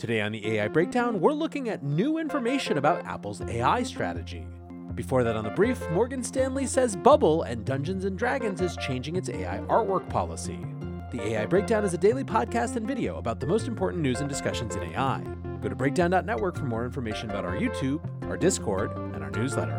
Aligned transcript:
Today 0.00 0.22
on 0.22 0.32
the 0.32 0.52
AI 0.52 0.66
Breakdown, 0.68 1.20
we're 1.20 1.34
looking 1.34 1.68
at 1.68 1.82
new 1.82 2.16
information 2.16 2.78
about 2.78 3.04
Apple's 3.04 3.42
AI 3.42 3.82
strategy. 3.82 4.46
Before 4.94 5.22
that, 5.22 5.36
on 5.36 5.44
the 5.44 5.50
brief, 5.50 5.78
Morgan 5.90 6.22
Stanley 6.22 6.66
says 6.66 6.96
Bubble 6.96 7.42
and 7.42 7.66
Dungeons 7.66 8.06
and 8.06 8.16
Dragons 8.16 8.62
is 8.62 8.78
changing 8.78 9.16
its 9.16 9.28
AI 9.28 9.58
artwork 9.68 10.08
policy. 10.08 10.58
The 11.12 11.20
AI 11.20 11.44
Breakdown 11.44 11.84
is 11.84 11.92
a 11.92 11.98
daily 11.98 12.24
podcast 12.24 12.76
and 12.76 12.88
video 12.88 13.18
about 13.18 13.40
the 13.40 13.46
most 13.46 13.68
important 13.68 14.02
news 14.02 14.20
and 14.20 14.28
discussions 14.30 14.74
in 14.74 14.84
AI. 14.84 15.22
Go 15.60 15.68
to 15.68 15.74
breakdown.network 15.74 16.56
for 16.56 16.64
more 16.64 16.86
information 16.86 17.28
about 17.28 17.44
our 17.44 17.58
YouTube, 17.58 18.00
our 18.22 18.38
Discord, 18.38 18.96
and 18.96 19.22
our 19.22 19.30
newsletter. 19.30 19.78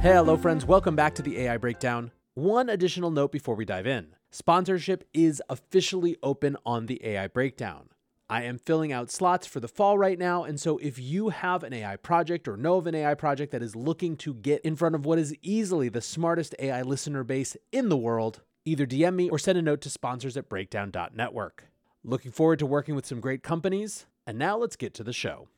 Hey, 0.00 0.12
hello, 0.12 0.36
friends. 0.36 0.64
Welcome 0.64 0.94
back 0.94 1.16
to 1.16 1.22
the 1.22 1.40
AI 1.40 1.56
Breakdown. 1.56 2.12
One 2.34 2.68
additional 2.68 3.10
note 3.10 3.32
before 3.32 3.56
we 3.56 3.64
dive 3.64 3.88
in 3.88 4.14
sponsorship 4.30 5.02
is 5.12 5.42
officially 5.48 6.16
open 6.22 6.56
on 6.64 6.86
the 6.86 7.04
AI 7.04 7.26
Breakdown. 7.26 7.89
I 8.30 8.44
am 8.44 8.58
filling 8.58 8.92
out 8.92 9.10
slots 9.10 9.44
for 9.48 9.58
the 9.58 9.66
fall 9.66 9.98
right 9.98 10.16
now. 10.16 10.44
And 10.44 10.60
so 10.60 10.78
if 10.78 11.00
you 11.00 11.30
have 11.30 11.64
an 11.64 11.72
AI 11.72 11.96
project 11.96 12.46
or 12.46 12.56
know 12.56 12.76
of 12.76 12.86
an 12.86 12.94
AI 12.94 13.14
project 13.14 13.50
that 13.50 13.60
is 13.60 13.74
looking 13.74 14.16
to 14.18 14.34
get 14.34 14.60
in 14.62 14.76
front 14.76 14.94
of 14.94 15.04
what 15.04 15.18
is 15.18 15.34
easily 15.42 15.88
the 15.88 16.00
smartest 16.00 16.54
AI 16.60 16.82
listener 16.82 17.24
base 17.24 17.56
in 17.72 17.88
the 17.88 17.96
world, 17.96 18.42
either 18.64 18.86
DM 18.86 19.16
me 19.16 19.28
or 19.30 19.38
send 19.38 19.58
a 19.58 19.62
note 19.62 19.80
to 19.80 19.90
sponsors 19.90 20.36
at 20.36 20.48
breakdown.network. 20.48 21.64
Looking 22.04 22.30
forward 22.30 22.60
to 22.60 22.66
working 22.66 22.94
with 22.94 23.04
some 23.04 23.18
great 23.18 23.42
companies. 23.42 24.06
And 24.28 24.38
now 24.38 24.56
let's 24.56 24.76
get 24.76 24.94
to 24.94 25.02
the 25.02 25.12
show. 25.12 25.48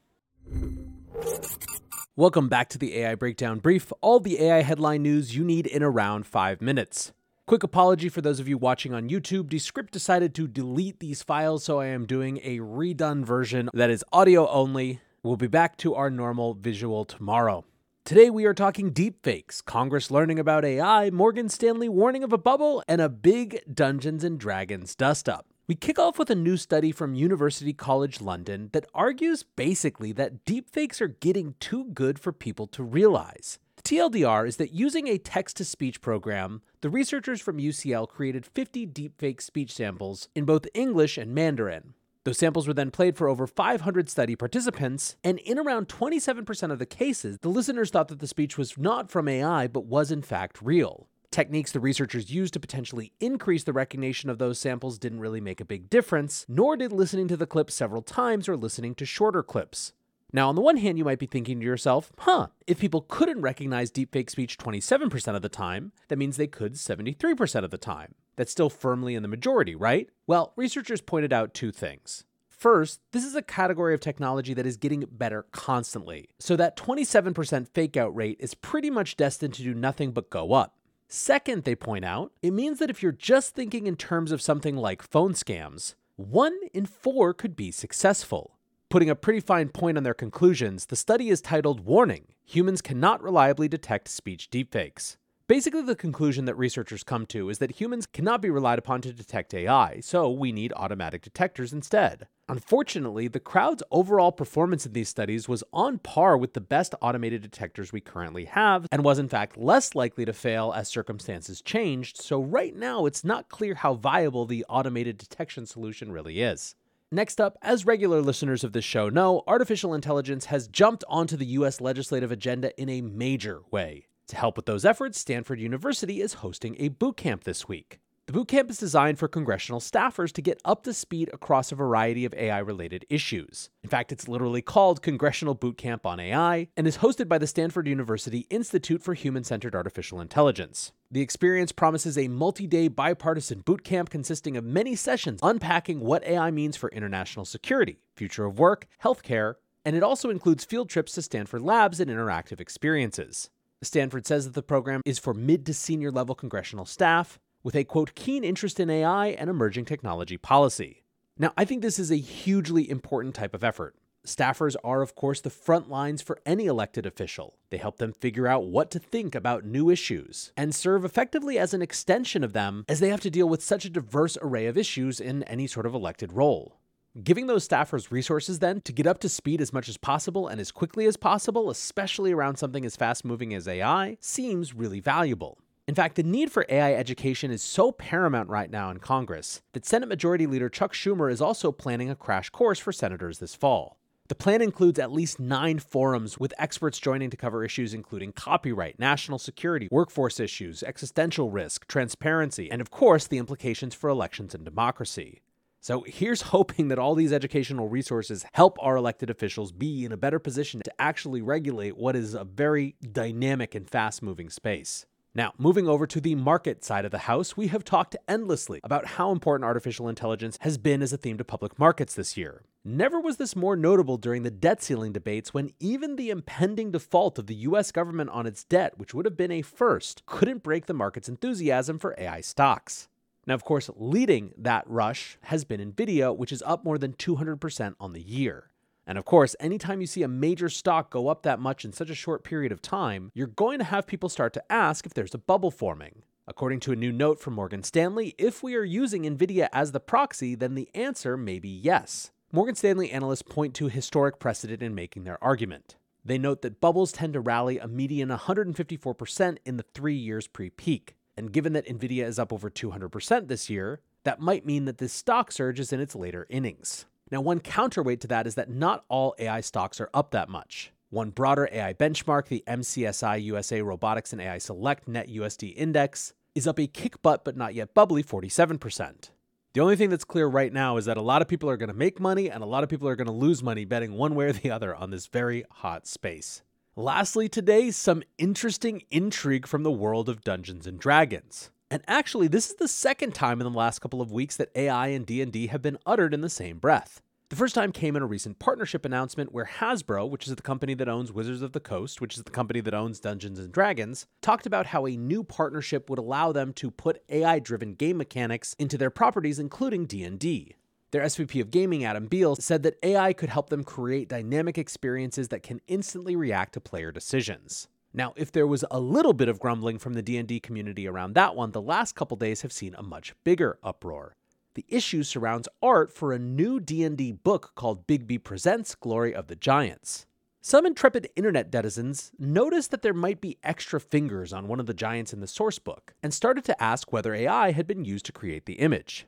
Welcome 2.16 2.48
back 2.48 2.70
to 2.70 2.79
the 2.79 2.96
AI 2.96 3.16
Breakdown 3.16 3.59
Brief, 3.59 3.93
all 4.01 4.18
the 4.18 4.41
AI 4.41 4.62
headline 4.62 5.02
news 5.02 5.37
you 5.37 5.45
need 5.45 5.66
in 5.66 5.82
around 5.82 6.27
five 6.27 6.62
minutes. 6.62 7.12
Quick 7.45 7.64
apology 7.64 8.09
for 8.09 8.20
those 8.20 8.38
of 8.38 8.46
you 8.46 8.56
watching 8.56 8.95
on 8.95 9.09
YouTube. 9.09 9.48
Descript 9.48 9.92
decided 9.92 10.32
to 10.32 10.46
delete 10.46 11.01
these 11.01 11.24
files, 11.24 11.65
so 11.65 11.80
I 11.80 11.87
am 11.87 12.06
doing 12.06 12.38
a 12.45 12.60
redone 12.60 13.24
version 13.24 13.68
that 13.74 13.91
is 13.91 14.05
audio 14.12 14.48
only. 14.48 15.01
We'll 15.24 15.37
be 15.37 15.48
back 15.48 15.77
to 15.78 15.96
our 15.96 16.09
normal 16.09 16.54
visual 16.54 17.04
tomorrow. 17.04 17.65
Today 18.04 18.30
we 18.30 18.45
are 18.45 18.54
talking 18.54 18.93
deepfakes, 18.93 19.63
Congress 19.63 20.09
learning 20.09 20.38
about 20.38 20.65
AI, 20.65 21.10
Morgan 21.10 21.48
Stanley 21.48 21.88
warning 21.88 22.23
of 22.23 22.32
a 22.32 22.38
bubble, 22.38 22.85
and 22.87 23.01
a 23.01 23.09
big 23.09 23.60
Dungeons 23.73 24.23
and 24.23 24.38
Dragons 24.38 24.95
dust 24.95 25.29
up. 25.29 25.46
We 25.66 25.74
kick 25.74 25.98
off 25.98 26.20
with 26.20 26.30
a 26.30 26.37
new 26.37 26.57
study 26.57 26.93
from 26.93 27.16
University 27.16 27.73
College 27.73 28.20
London 28.20 28.70
that 28.73 28.87
argues 28.95 29.43
basically 29.43 30.13
that 30.13 30.45
deepfakes 30.45 31.01
are 31.01 31.09
getting 31.09 31.57
too 31.59 31.87
good 31.87 32.20
for 32.20 32.32
people 32.32 32.68
to 32.68 32.85
realize. 32.85 33.59
TLDR 33.85 34.47
is 34.47 34.59
that 34.59 34.73
using 34.73 35.09
a 35.09 35.19
text 35.19 35.57
to 35.57 35.65
speech 35.65 36.01
program, 36.01 36.63
the 36.83 36.91
researchers 36.91 37.41
from 37.41 37.59
UCL 37.59 38.09
created 38.09 38.47
50 38.47 38.87
deepfake 38.87 39.43
speech 39.43 39.73
samples 39.73 40.29
in 40.37 40.45
both 40.45 40.69
English 40.73 41.19
and 41.19 41.35
Mandarin. 41.35 41.95
Those 42.25 42.38
samples 42.38 42.69
were 42.69 42.75
then 42.75 42.93
played 42.93 43.16
for 43.16 43.29
over 43.29 43.49
500 43.49 44.09
study 44.09 44.37
participants, 44.37 45.16
and 45.25 45.41
in 45.41 45.59
around 45.59 45.88
27% 45.88 46.71
of 46.71 46.79
the 46.79 46.87
cases, 46.87 47.38
the 47.43 47.49
listeners 47.49 47.91
thought 47.91 48.07
that 48.07 48.21
the 48.21 48.29
speech 48.29 48.57
was 48.57 48.79
not 48.79 49.10
from 49.10 49.27
AI 49.27 49.66
but 49.66 49.87
was 49.87 50.13
in 50.13 50.23
fact 50.23 50.63
real. 50.63 51.09
Techniques 51.33 51.73
the 51.73 51.80
researchers 51.80 52.30
used 52.30 52.55
to 52.55 52.60
potentially 52.60 53.13
increase 53.19 53.65
the 53.65 53.73
recognition 53.73 54.30
of 54.30 54.38
those 54.38 54.60
samples 54.60 54.97
didn't 54.97 55.21
really 55.21 55.41
make 55.41 55.60
a 55.60 55.65
big 55.65 55.91
difference, 55.91 56.47
nor 56.49 56.77
did 56.77 56.93
listening 56.93 57.27
to 57.27 57.37
the 57.37 57.47
clip 57.47 57.69
several 57.69 58.03
times 58.03 58.49
or 58.49 58.57
listening 58.57 58.95
to 58.95 59.05
shorter 59.05 59.43
clips. 59.43 59.93
Now, 60.35 60.49
on 60.49 60.55
the 60.55 60.63
one 60.63 60.79
hand, 60.79 60.97
you 60.97 61.05
might 61.05 61.19
be 61.19 61.27
thinking 61.27 61.61
to 61.61 61.66
yourself, 61.66 62.11
huh, 62.19 62.47
if 62.66 62.79
people 62.80 63.02
couldn't 63.02 63.43
recognize 63.43 63.91
deepfake 63.91 64.31
speech 64.31 64.56
27% 64.56 65.37
of 65.37 65.43
the 65.43 65.50
time, 65.50 65.93
that 66.09 66.19
means 66.19 66.37
they 66.37 66.47
could 66.47 66.75
73% 66.75 67.65
of 67.65 67.71
the 67.71 67.77
time. 67.77 68.15
That's 68.37 68.50
still 68.50 68.71
firmly 68.71 69.15
in 69.15 69.22
the 69.22 69.28
majority, 69.28 69.75
right? 69.75 70.09
Well, 70.27 70.55
researchers 70.56 71.03
pointed 71.03 71.34
out 71.34 71.53
two 71.53 71.71
things. 71.71 72.25
First, 72.49 73.00
this 73.10 73.25
is 73.25 73.34
a 73.34 73.43
category 73.43 73.93
of 73.93 74.00
technology 74.00 74.55
that 74.55 74.66
is 74.66 74.77
getting 74.77 75.05
better 75.10 75.44
constantly, 75.53 76.31
so 76.38 76.56
that 76.56 76.77
27% 76.77 77.69
fake 77.69 77.97
out 77.97 78.15
rate 78.15 78.38
is 78.41 78.55
pretty 78.55 78.88
much 78.88 79.16
destined 79.16 79.53
to 79.55 79.62
do 79.62 79.75
nothing 79.75 80.12
but 80.12 80.31
go 80.31 80.53
up. 80.53 80.76
Second, 81.09 81.65
they 81.65 81.75
point 81.75 82.06
out, 82.06 82.32
it 82.41 82.53
means 82.53 82.78
that 82.78 82.88
if 82.88 83.03
you're 83.03 83.12
just 83.12 83.54
thinking 83.54 83.87
in 83.87 83.97
terms 83.97 84.32
of 84.32 84.41
something 84.41 84.76
like 84.76 85.03
phone 85.03 85.34
scams, 85.34 85.94
one 86.16 86.56
in 86.72 86.87
four 86.87 87.34
could 87.34 87.54
be 87.54 87.71
successful. 87.71 88.56
Putting 88.92 89.08
a 89.08 89.14
pretty 89.14 89.41
fine 89.41 89.70
point 89.70 89.97
on 89.97 90.04
their 90.04 90.12
conclusions, 90.12 90.84
the 90.84 90.97
study 90.97 91.30
is 91.30 91.41
titled 91.41 91.80
Warning 91.80 92.26
Humans 92.44 92.82
Cannot 92.82 93.22
Reliably 93.22 93.66
Detect 93.66 94.06
Speech 94.06 94.50
Deepfakes. 94.50 95.16
Basically, 95.47 95.80
the 95.80 95.97
conclusion 95.97 96.44
that 96.44 96.58
researchers 96.58 97.03
come 97.03 97.25
to 97.28 97.48
is 97.48 97.56
that 97.56 97.80
humans 97.80 98.04
cannot 98.04 98.42
be 98.42 98.50
relied 98.50 98.78
upon 98.78 99.00
to 99.00 99.14
detect 99.14 99.54
AI, 99.54 100.00
so 100.00 100.30
we 100.30 100.53
need 100.53 100.75
automatic 100.76 101.22
detectors 101.22 101.72
instead. 101.72 102.26
Unfortunately, 102.50 103.28
the 103.28 103.41
crowd's 103.41 103.82
overall 103.91 104.30
performance 104.30 104.84
in 104.84 104.92
these 104.92 105.09
studies 105.09 105.48
was 105.48 105.64
on 105.72 105.97
par 105.97 106.36
with 106.36 106.53
the 106.53 106.60
best 106.60 106.94
automated 107.00 107.41
detectors 107.41 107.94
we 107.94 108.00
currently 108.03 108.44
have, 108.44 108.86
and 108.92 109.03
was 109.03 109.19
in 109.19 109.30
fact 109.30 109.56
less 109.56 109.94
likely 109.94 110.26
to 110.26 110.34
fail 110.34 110.70
as 110.76 110.86
circumstances 110.86 111.62
changed, 111.62 112.19
so 112.19 112.42
right 112.42 112.76
now 112.76 113.06
it's 113.06 113.24
not 113.24 113.48
clear 113.48 113.74
how 113.74 113.94
viable 113.94 114.44
the 114.44 114.66
automated 114.69 115.16
detection 115.16 115.64
solution 115.64 116.12
really 116.12 116.42
is. 116.42 116.74
Next 117.14 117.42
up, 117.42 117.58
as 117.60 117.84
regular 117.84 118.22
listeners 118.22 118.64
of 118.64 118.72
this 118.72 118.86
show 118.86 119.10
know, 119.10 119.42
artificial 119.46 119.92
intelligence 119.92 120.46
has 120.46 120.66
jumped 120.66 121.04
onto 121.06 121.36
the 121.36 121.44
US 121.44 121.78
legislative 121.78 122.32
agenda 122.32 122.72
in 122.80 122.88
a 122.88 123.02
major 123.02 123.60
way. 123.70 124.06
To 124.28 124.36
help 124.36 124.56
with 124.56 124.64
those 124.64 124.86
efforts, 124.86 125.18
Stanford 125.18 125.60
University 125.60 126.22
is 126.22 126.34
hosting 126.40 126.74
a 126.78 126.88
boot 126.88 127.18
camp 127.18 127.44
this 127.44 127.68
week. 127.68 128.00
The 128.28 128.33
bootcamp 128.33 128.71
is 128.71 128.78
designed 128.78 129.19
for 129.19 129.27
congressional 129.27 129.81
staffers 129.81 130.31
to 130.34 130.43
get 130.43 130.60
up 130.65 130.84
to 130.84 130.94
speed 130.94 131.28
across 131.34 131.72
a 131.72 131.75
variety 131.75 132.25
of 132.25 132.33
AI 132.34 132.60
related 132.60 133.05
issues. 133.10 133.69
In 133.83 133.91
fact, 133.91 134.12
it's 134.12 134.28
literally 134.28 134.62
called 134.62 135.03
Congressional 135.03 135.56
Bootcamp 135.56 136.06
on 136.06 136.21
AI 136.21 136.69
and 136.77 136.87
is 136.87 136.99
hosted 136.99 137.28
by 137.28 137.38
the 137.38 137.49
Stanford 137.49 137.88
University 137.88 138.47
Institute 138.49 139.03
for 139.03 139.15
Human 139.15 139.43
Centered 139.43 139.75
Artificial 139.75 140.21
Intelligence. 140.21 140.93
The 141.10 141.21
experience 141.21 141.72
promises 141.72 142.16
a 142.16 142.28
multi 142.28 142.69
day 142.69 142.87
bipartisan 142.87 143.65
bootcamp 143.65 144.09
consisting 144.09 144.56
of 144.56 144.62
many 144.62 144.94
sessions 144.94 145.41
unpacking 145.43 145.99
what 145.99 146.22
AI 146.22 146.53
means 146.53 146.77
for 146.77 146.91
international 146.91 147.44
security, 147.44 147.99
future 148.15 148.44
of 148.44 148.56
work, 148.56 148.87
healthcare, 149.03 149.56
and 149.84 149.97
it 149.97 150.04
also 150.04 150.31
includes 150.31 150.65
field 150.65 150.89
trips 150.89 151.10
to 151.15 151.22
Stanford 151.22 151.62
labs 151.62 151.99
and 151.99 152.09
interactive 152.09 152.60
experiences. 152.60 153.50
Stanford 153.83 154.28
says 154.28 154.44
that 154.44 154.54
the 154.54 154.62
program 154.62 155.00
is 155.04 155.19
for 155.19 155.34
mid 155.34 155.66
to 155.66 155.75
senior 155.75 156.12
level 156.12 156.37
congressional 156.37 156.87
staff, 156.87 157.41
with 157.62 157.76
a 157.76 157.84
quote, 157.84 158.14
keen 158.14 158.44
interest 158.44 158.80
in 158.80 158.90
AI 158.90 159.28
and 159.28 159.48
emerging 159.48 159.84
technology 159.84 160.36
policy. 160.36 161.04
Now, 161.38 161.52
I 161.56 161.64
think 161.64 161.82
this 161.82 161.98
is 161.98 162.10
a 162.10 162.16
hugely 162.16 162.88
important 162.88 163.34
type 163.34 163.54
of 163.54 163.64
effort. 163.64 163.96
Staffers 164.24 164.76
are, 164.84 165.02
of 165.02 165.16
course, 165.16 165.40
the 165.40 165.50
front 165.50 165.90
lines 165.90 166.22
for 166.22 166.38
any 166.46 166.66
elected 166.66 167.06
official. 167.06 167.56
They 167.70 167.78
help 167.78 167.96
them 167.96 168.12
figure 168.12 168.46
out 168.46 168.66
what 168.66 168.90
to 168.92 169.00
think 169.00 169.34
about 169.34 169.64
new 169.64 169.90
issues 169.90 170.52
and 170.56 170.72
serve 170.72 171.04
effectively 171.04 171.58
as 171.58 171.74
an 171.74 171.82
extension 171.82 172.44
of 172.44 172.52
them 172.52 172.84
as 172.88 173.00
they 173.00 173.08
have 173.08 173.20
to 173.22 173.30
deal 173.30 173.48
with 173.48 173.64
such 173.64 173.84
a 173.84 173.90
diverse 173.90 174.38
array 174.40 174.66
of 174.66 174.78
issues 174.78 175.18
in 175.18 175.42
any 175.44 175.66
sort 175.66 175.86
of 175.86 175.94
elected 175.94 176.32
role. 176.32 176.78
Giving 177.22 177.46
those 177.46 177.66
staffers 177.66 178.12
resources 178.12 178.60
then 178.60 178.80
to 178.82 178.92
get 178.92 179.08
up 179.08 179.18
to 179.18 179.28
speed 179.28 179.60
as 179.60 179.72
much 179.72 179.88
as 179.88 179.96
possible 179.96 180.46
and 180.46 180.60
as 180.60 180.70
quickly 180.70 181.04
as 181.06 181.16
possible, 181.16 181.68
especially 181.68 182.32
around 182.32 182.56
something 182.56 182.84
as 182.84 182.96
fast 182.96 183.24
moving 183.24 183.52
as 183.52 183.66
AI, 183.66 184.16
seems 184.20 184.72
really 184.72 185.00
valuable. 185.00 185.58
In 185.88 185.97
fact, 185.97 186.15
the 186.15 186.22
need 186.22 186.53
for 186.53 186.65
AI 186.69 186.93
education 186.94 187.50
is 187.50 187.60
so 187.60 187.91
paramount 187.91 188.48
right 188.48 188.70
now 188.70 188.88
in 188.91 188.98
Congress 188.98 189.62
that 189.72 189.84
Senate 189.84 190.09
Majority 190.09 190.47
Leader 190.47 190.69
Chuck 190.69 190.93
Schumer 190.93 191.31
is 191.31 191.41
also 191.41 191.72
planning 191.72 192.09
a 192.09 192.15
crash 192.15 192.50
course 192.50 192.78
for 192.78 192.93
senators 192.93 193.41
this 193.41 193.56
fall. 193.56 193.98
The 194.28 194.37
plan 194.37 194.62
includes 194.62 195.00
at 195.00 195.10
least 195.10 195.41
nine 195.41 195.81
forums 195.81 196.38
with 196.38 196.54
experts 196.56 197.00
joining 197.00 197.31
to 197.31 197.37
cover 197.37 197.65
issues 197.65 197.94
including 197.94 198.32
copyright, 198.32 199.00
national 199.00 199.41
security, 199.41 199.88
workforce 199.91 200.38
issues, 200.38 200.84
existential 200.84 201.50
risk, 201.50 201.88
transparency, 201.88 202.71
and 202.71 202.81
of 202.81 202.92
course, 202.92 203.26
the 203.26 203.38
implications 203.38 203.92
for 203.92 204.09
elections 204.09 204.54
and 204.54 204.65
democracy. 204.65 205.42
So 205.81 206.04
here's 206.06 206.42
hoping 206.53 206.88
that 206.88 207.00
all 207.00 207.16
these 207.16 207.32
educational 207.32 207.88
resources 207.88 208.47
help 208.53 208.78
our 208.80 208.97
elected 208.97 209.30
officials 209.30 209.72
be 209.72 210.04
in 210.04 210.12
a 210.12 210.16
better 210.16 210.39
position 210.39 210.80
to 210.84 210.92
actually 211.01 211.42
regulate 211.42 211.97
what 211.97 212.15
is 212.15 212.34
a 212.34 212.45
very 212.45 212.95
dynamic 213.03 213.74
and 213.74 213.91
fast 213.91 214.22
moving 214.22 214.48
space. 214.48 215.06
Now, 215.34 215.54
moving 215.56 215.88
over 215.88 216.06
to 216.06 216.20
the 216.20 216.34
market 216.34 216.84
side 216.84 217.06
of 217.06 217.10
the 217.10 217.20
house, 217.20 217.56
we 217.56 217.68
have 217.68 217.84
talked 217.84 218.16
endlessly 218.28 218.80
about 218.84 219.06
how 219.06 219.32
important 219.32 219.64
artificial 219.64 220.06
intelligence 220.06 220.58
has 220.60 220.76
been 220.76 221.00
as 221.00 221.10
a 221.10 221.16
theme 221.16 221.38
to 221.38 221.44
public 221.44 221.78
markets 221.78 222.14
this 222.14 222.36
year. 222.36 222.64
Never 222.84 223.18
was 223.18 223.38
this 223.38 223.56
more 223.56 223.74
notable 223.74 224.18
during 224.18 224.42
the 224.42 224.50
debt 224.50 224.82
ceiling 224.82 225.10
debates 225.10 225.54
when 225.54 225.70
even 225.80 226.16
the 226.16 226.28
impending 226.28 226.90
default 226.90 227.38
of 227.38 227.46
the 227.46 227.54
US 227.54 227.92
government 227.92 228.28
on 228.28 228.46
its 228.46 228.64
debt, 228.64 228.98
which 228.98 229.14
would 229.14 229.24
have 229.24 229.36
been 229.36 229.50
a 229.50 229.62
first, 229.62 230.22
couldn't 230.26 230.62
break 230.62 230.84
the 230.84 230.92
market's 230.92 231.30
enthusiasm 231.30 231.98
for 231.98 232.14
AI 232.18 232.42
stocks. 232.42 233.08
Now, 233.46 233.54
of 233.54 233.64
course, 233.64 233.88
leading 233.96 234.52
that 234.58 234.84
rush 234.86 235.38
has 235.44 235.64
been 235.64 235.80
Nvidia, 235.80 236.36
which 236.36 236.52
is 236.52 236.62
up 236.66 236.84
more 236.84 236.98
than 236.98 237.14
200% 237.14 237.94
on 237.98 238.12
the 238.12 238.20
year. 238.20 238.72
And 239.07 239.19
of 239.19 239.25
course, 239.25 239.57
anytime 239.59 240.01
you 240.01 240.07
see 240.07 240.22
a 240.22 240.28
major 240.28 240.69
stock 240.69 241.10
go 241.10 241.28
up 241.28 241.43
that 241.43 241.60
much 241.60 241.84
in 241.84 241.93
such 241.93 242.10
a 242.10 242.15
short 242.15 242.45
period 242.45 242.72
of 242.72 242.81
time, 242.81 243.31
you're 243.34 243.47
going 243.47 243.78
to 243.78 243.84
have 243.84 244.07
people 244.07 244.28
start 244.28 244.53
to 244.54 244.72
ask 244.72 245.07
if 245.07 245.15
there's 245.15 245.34
a 245.34 245.39
bubble 245.39 245.71
forming. 245.71 246.22
According 246.47 246.81
to 246.81 246.93
a 246.93 246.97
new 246.97 247.13
note 247.13 247.41
from 247.41 247.54
Morgan 247.54 247.83
Stanley, 247.83 248.34
if 248.37 248.63
we 248.63 248.75
are 248.75 248.84
using 248.84 249.22
NVIDIA 249.22 249.69
as 249.72 249.93
the 249.93 250.01
proxy, 250.01 250.54
then 250.54 250.75
the 250.75 250.89
answer 250.95 251.37
may 251.37 251.59
be 251.59 251.69
yes. 251.69 252.31
Morgan 252.53 252.75
Stanley 252.75 253.10
analysts 253.10 253.43
point 253.43 253.75
to 253.75 253.89
historic 253.89 254.39
precedent 254.39 254.83
in 254.83 254.95
making 254.95 255.25
their 255.25 255.43
argument. 255.43 255.97
They 256.25 256.39
note 256.39 256.63
that 256.63 256.81
bubbles 256.81 257.13
tend 257.13 257.33
to 257.33 257.41
rally 257.41 257.79
a 257.79 257.89
median 257.89 258.29
154% 258.29 259.59
in 259.65 259.77
the 259.77 259.85
three 259.95 260.15
years 260.15 260.47
pre 260.47 260.71
peak. 260.71 261.17
And 261.37 261.53
given 261.53 261.73
that 261.73 261.87
Nvidia 261.87 262.25
is 262.25 262.39
up 262.39 262.53
over 262.53 262.69
200% 262.69 263.49
this 263.49 263.71
year, 263.71 264.01
that 264.25 264.41
might 264.41 264.67
mean 264.67 264.85
that 264.85 264.99
this 264.99 265.13
stock 265.13 265.51
surge 265.51 265.81
is 265.81 265.93
in 265.93 266.01
its 266.01 266.15
later 266.15 266.47
innings. 266.51 267.07
Now, 267.32 267.40
one 267.40 267.61
counterweight 267.61 268.20
to 268.20 268.29
that 268.29 268.46
is 268.46 268.56
that 268.56 268.69
not 268.69 269.06
all 269.08 269.34
AI 269.38 269.62
stocks 269.62 270.02
are 270.02 270.11
up 270.12 270.32
that 270.32 270.50
much. 270.50 270.93
One 271.08 271.31
broader 271.31 271.67
AI 271.73 271.94
benchmark, 271.94 272.49
the 272.49 272.62
MSCI 272.67 273.43
USA 273.44 273.81
Robotics 273.81 274.34
and 274.34 274.43
AI 274.43 274.58
Select 274.58 275.08
Net 275.08 275.31
USD 275.31 275.73
Index, 275.75 276.34
is 276.55 276.67
up 276.67 276.79
a 276.79 276.87
kick 276.87 277.23
butt 277.23 277.43
but 277.43 277.56
not 277.56 277.75
yet 277.75 277.94
bubbly 277.94 278.23
47%. 278.23 279.31
The 279.73 279.81
only 279.81 279.96
thing 279.96 280.11
that's 280.11 280.25
clear 280.25 280.46
right 280.46 280.70
now 280.70 280.99
is 280.99 281.06
that 281.06 281.17
a 281.17 281.23
lot 281.23 281.40
of 281.40 281.49
people 281.49 281.70
are 281.70 281.79
going 281.79 281.88
to 281.88 281.94
make 281.94 282.20
money 282.20 282.50
and 282.50 282.62
a 282.62 282.67
lot 282.67 282.82
of 282.84 282.90
people 282.90 283.08
are 283.08 283.17
going 283.17 283.26
to 283.26 283.32
lose 283.32 283.62
money 283.62 283.87
betting 283.87 284.12
one 284.12 284.34
way 284.34 284.44
or 284.44 284.52
the 284.52 284.70
other 284.70 284.94
on 284.94 285.11
this 285.11 285.26
very 285.26 285.64
hot 285.70 286.06
space. 286.06 286.61
Lastly, 286.96 287.49
today, 287.49 287.90
some 287.93 288.23
interesting 288.37 289.05
intrigue 289.11 289.67
from 289.67 289.84
the 289.84 289.90
world 289.90 290.29
of 290.29 290.44
Dungeons 290.44 290.87
and 290.87 290.99
Dragons. 290.99 291.70
And 291.93 292.03
actually, 292.09 292.49
this 292.49 292.71
is 292.71 292.77
the 292.77 292.89
second 292.89 293.35
time 293.35 293.61
in 293.61 293.71
the 293.71 293.79
last 293.79 293.99
couple 293.99 294.23
of 294.23 294.33
weeks 294.33 294.56
that 294.56 294.71
AI 294.75 295.09
and 295.09 295.27
D&D 295.27 295.67
have 295.67 295.83
been 295.83 295.99
uttered 296.06 296.33
in 296.33 296.41
the 296.41 296.49
same 296.49 296.79
breath. 296.79 297.21
The 297.50 297.56
first 297.56 297.75
time 297.75 297.93
came 297.93 298.17
in 298.17 298.23
a 298.23 298.27
recent 298.27 298.59
partnership 298.59 299.05
announcement 299.05 299.53
where 299.53 299.67
Hasbro, 299.67 300.31
which 300.31 300.49
is 300.49 300.56
the 300.56 300.62
company 300.62 300.94
that 300.94 301.06
owns 301.06 301.35
Wizards 301.35 301.61
of 301.61 301.73
the 301.73 301.81
Coast, 301.81 302.19
which 302.19 302.39
is 302.39 302.44
the 302.44 302.50
company 302.50 302.81
that 302.81 302.94
owns 302.94 303.21
Dungeons 303.21 303.59
and 303.59 303.71
Dragons, 303.71 304.27
talked 304.41 304.65
about 304.65 304.87
how 304.87 305.06
a 305.06 305.19
new 305.19 305.44
partnership 305.44 306.09
would 306.09 306.19
allow 306.19 306.50
them 306.50 306.73
to 306.73 306.91
put 306.91 307.23
AI-driven 307.29 307.93
game 307.93 308.17
mechanics 308.17 308.75
into 308.79 308.97
their 308.97 309.11
properties 309.11 309.59
including 309.59 310.06
D&D. 310.06 310.75
Their 311.11 311.25
SVP 311.25 311.61
of 311.61 311.71
gaming, 311.71 312.06
Adam 312.06 312.27
Beal, 312.27 312.56
said 312.56 312.85
that 312.85 312.99
AI 313.03 313.35
could 313.35 313.50
help 313.50 313.69
them 313.69 313.85
create 313.85 314.31
dynamic 314.31 314.79
experiences 314.79 315.49
that 315.49 315.62
can 315.62 315.83
instantly 315.89 316.37
react 316.37 316.73
to 316.73 316.81
player 316.81 317.12
decisions. 317.12 317.87
Now, 318.14 318.35
if 318.37 318.53
there 318.53 318.67
was 318.67 318.85
a 318.91 319.00
little 319.00 319.32
bit 319.32 319.49
of 319.49 319.59
grumbling 319.59 319.99
from 319.99 320.12
the 320.12 320.23
D&D 320.23 320.61
community 320.61 321.09
around 321.09 321.35
that 321.35 321.56
one, 321.56 321.73
the 321.73 321.81
last 321.81 322.14
couple 322.14 322.37
days 322.37 322.61
have 322.61 322.73
seen 322.73 322.94
a 322.94 323.03
much 323.03 323.35
bigger 323.43 323.79
uproar. 323.82 324.35
The 324.75 324.85
issue 324.88 325.23
surrounds 325.23 325.69
art 325.82 326.12
for 326.12 326.32
a 326.32 326.38
new 326.38 326.79
D&D 326.79 327.32
book 327.32 327.73
called 327.75 328.06
Bigby 328.06 328.43
Presents 328.43 328.94
Glory 328.94 329.35
of 329.35 329.47
the 329.47 329.56
Giants. 329.56 330.26
Some 330.61 330.87
intrepid 330.87 331.29
internet 331.35 331.70
denizens 331.70 332.32
noticed 332.38 332.91
that 332.91 333.03
there 333.03 333.14
might 333.14 333.41
be 333.41 333.59
extra 333.64 333.99
fingers 333.99 334.53
on 334.53 334.69
one 334.69 334.79
of 334.79 334.87
the 334.87 334.94
giants 334.94 335.32
in 335.32 335.41
the 335.41 335.47
source 335.47 335.79
book 335.79 336.15
and 336.23 336.32
started 336.32 336.65
to 336.67 336.82
ask 336.82 337.12
whether 337.12 337.35
AI 337.35 337.73
had 337.73 337.87
been 337.87 338.05
used 338.05 338.26
to 338.26 338.32
create 338.32 338.67
the 338.67 338.75
image. 338.75 339.26